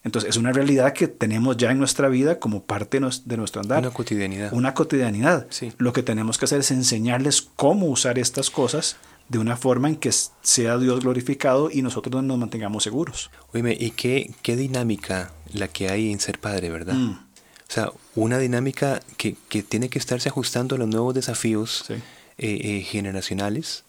Entonces 0.02 0.30
es 0.30 0.38
una 0.38 0.52
realidad 0.52 0.94
que 0.94 1.06
tenemos 1.06 1.59
ya 1.59 1.70
en 1.70 1.76
nuestra 1.76 2.09
vida 2.09 2.38
como 2.38 2.62
parte 2.62 2.98
de 2.98 3.37
nuestro 3.37 3.61
andar. 3.61 3.80
Una 3.80 3.90
cotidianidad. 3.90 4.54
Una 4.54 4.72
cotidianidad. 4.72 5.48
Lo 5.76 5.92
que 5.92 6.02
tenemos 6.02 6.38
que 6.38 6.46
hacer 6.46 6.61
es 6.61 6.70
enseñarles 6.70 7.42
cómo 7.42 7.88
usar 7.88 8.18
estas 8.18 8.48
cosas 8.48 8.96
de 9.30 9.38
una 9.38 9.56
forma 9.56 9.88
en 9.88 9.96
que 9.96 10.10
sea 10.42 10.76
Dios 10.76 11.00
glorificado 11.00 11.70
y 11.70 11.82
nosotros 11.82 12.22
nos 12.24 12.36
mantengamos 12.36 12.82
seguros. 12.82 13.30
Oye, 13.52 13.76
¿y 13.78 13.92
qué, 13.92 14.34
qué 14.42 14.56
dinámica 14.56 15.32
la 15.52 15.68
que 15.68 15.88
hay 15.88 16.10
en 16.10 16.18
ser 16.18 16.40
padre, 16.40 16.68
verdad? 16.68 16.94
Mm. 16.94 17.12
O 17.12 17.72
sea, 17.72 17.92
una 18.16 18.38
dinámica 18.38 19.00
que, 19.16 19.36
que, 19.48 19.62
tiene 19.62 19.88
que 19.88 20.00
estarse 20.00 20.28
ajustando 20.28 20.74
a 20.74 20.78
los 20.78 20.88
nuevos 20.88 21.14
desafíos 21.14 21.84
eh, 21.90 22.00
eh, 22.38 22.82
generacionales, 22.82 23.84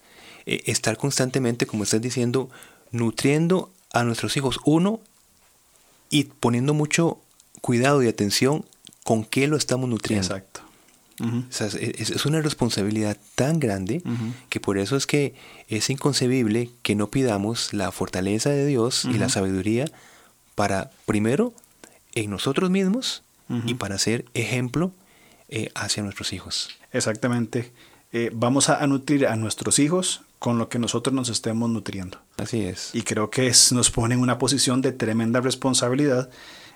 eh, 0.46 0.62
estar 0.66 0.96
constantemente, 0.96 1.66
como 1.66 1.82
estás 1.82 2.00
diciendo, 2.00 2.48
nutriendo 2.92 3.72
a 3.92 4.04
nuestros 4.04 4.36
hijos, 4.36 4.60
uno, 4.64 5.00
y 6.08 6.24
poniendo 6.24 6.72
mucho 6.72 7.18
cuidado 7.60 8.00
y 8.04 8.06
atención 8.06 8.64
con 9.02 9.24
qué 9.24 9.48
lo 9.48 9.56
estamos 9.56 9.88
nutriendo. 9.90 10.24
Exacto 10.24 10.71
es, 11.20 12.26
una 12.26 12.40
responsabilidad 12.40 13.16
tan 13.34 13.60
grande 13.60 14.02
que 14.48 14.60
por 14.60 14.78
eso 14.78 14.96
es 14.96 15.06
que 15.06 15.34
es 15.68 15.90
inconcebible 15.90 16.70
que 16.82 16.94
no 16.94 17.08
pidamos 17.08 17.72
la 17.72 17.92
fortaleza 17.92 18.50
de 18.50 18.66
Dios 18.66 19.04
y 19.04 19.18
la 19.18 19.28
sabiduría 19.28 19.86
para, 20.54 20.90
primero, 21.06 21.54
en 22.14 22.30
nosotros 22.30 22.70
mismos 22.70 23.22
y 23.66 23.74
para 23.74 23.98
ser 23.98 24.24
ejemplo 24.34 24.92
eh, 25.48 25.70
hacia 25.74 26.02
nuestros 26.02 26.32
hijos. 26.32 26.70
Exactamente. 26.92 27.72
Eh, 28.12 28.30
vamos 28.32 28.68
a, 28.68 28.86
nutrir 28.86 29.26
a 29.26 29.36
nuestros 29.36 29.78
hijos 29.78 30.22
con 30.38 30.58
lo 30.58 30.68
que 30.68 30.78
nosotros 30.78 31.14
nos 31.14 31.28
estemos 31.28 31.68
nutriendo. 31.70 32.18
Así 32.36 32.62
es. 32.62 32.90
Y 32.94 33.02
creo 33.02 33.30
que 33.30 33.52
nos 33.72 33.90
pone 33.90 34.14
en 34.14 34.20
una 34.20 34.38
posición 34.38 34.82
de 34.82 34.92
tremenda 34.92 35.40
responsabilidad 35.40 36.30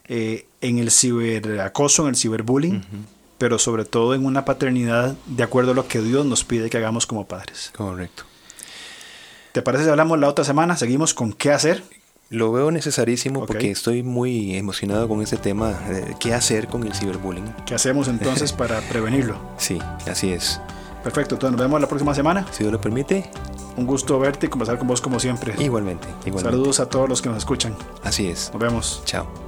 eh, 0.09 0.47
en 0.61 0.79
el 0.79 0.91
ciberacoso, 0.91 2.03
en 2.03 2.11
el 2.11 2.17
ciberbullying 2.17 2.83
pero 3.39 3.59
sobre 3.59 3.85
todo 3.85 4.15
en 4.15 4.25
una 4.25 4.45
paternidad 4.45 5.15
de 5.27 5.43
acuerdo 5.43 5.73
a 5.73 5.75
lo 5.75 5.89
que 5.89 6.01
Dios 6.01 6.27
nos 6.27 6.45
pide 6.45 6.71
que 6.71 6.77
hagamos 6.77 7.07
como 7.07 7.27
padres. 7.27 7.73
Correcto. 7.77 8.25
¿Te 9.53 9.63
parece 9.63 9.85
si 9.85 9.91
hablamos 9.91 10.19
la 10.19 10.29
otra 10.29 10.45
semana? 10.45 10.77
Seguimos 10.77 11.15
con 11.15 11.33
qué 11.33 11.53
hacer. 11.53 11.83
Lo 12.29 12.51
veo 12.51 12.71
necesarísimo 12.71 13.47
porque 13.47 13.71
estoy 13.71 14.03
muy 14.03 14.57
emocionado 14.57 15.09
con 15.09 15.23
este 15.23 15.37
tema 15.37 15.79
qué 16.19 16.35
hacer 16.35 16.67
con 16.67 16.83
el 16.85 16.93
ciberbullying. 16.93 17.55
¿Qué 17.65 17.75
hacemos 17.75 18.09
entonces 18.09 18.53
para 18.55 18.81
prevenirlo? 18.81 19.39
Sí, 19.59 19.79
así 20.11 20.33
es. 20.33 20.61
Perfecto, 21.05 21.37
entonces 21.37 21.53
nos 21.57 21.61
vemos 21.61 21.81
la 21.81 21.87
próxima 21.87 22.15
semana. 22.15 22.45
Si 22.51 22.65
Dios 22.65 22.73
lo 22.73 22.81
permite. 22.81 23.31
Un 23.77 23.87
gusto 23.87 24.19
verte 24.19 24.47
y 24.47 24.49
conversar 24.49 24.77
con 24.79 24.89
vos 24.89 25.01
como 25.01 25.21
siempre. 25.21 25.55
Igualmente, 25.59 26.09
igualmente. 26.25 26.51
Saludos 26.51 26.81
a 26.81 26.89
todos 26.89 27.09
los 27.09 27.23
que 27.23 27.29
nos 27.29 27.39
escuchan. 27.39 27.77
Así 28.03 28.27
es. 28.27 28.51
Nos 28.53 28.61
vemos. 28.61 29.03
Chao. 29.05 29.46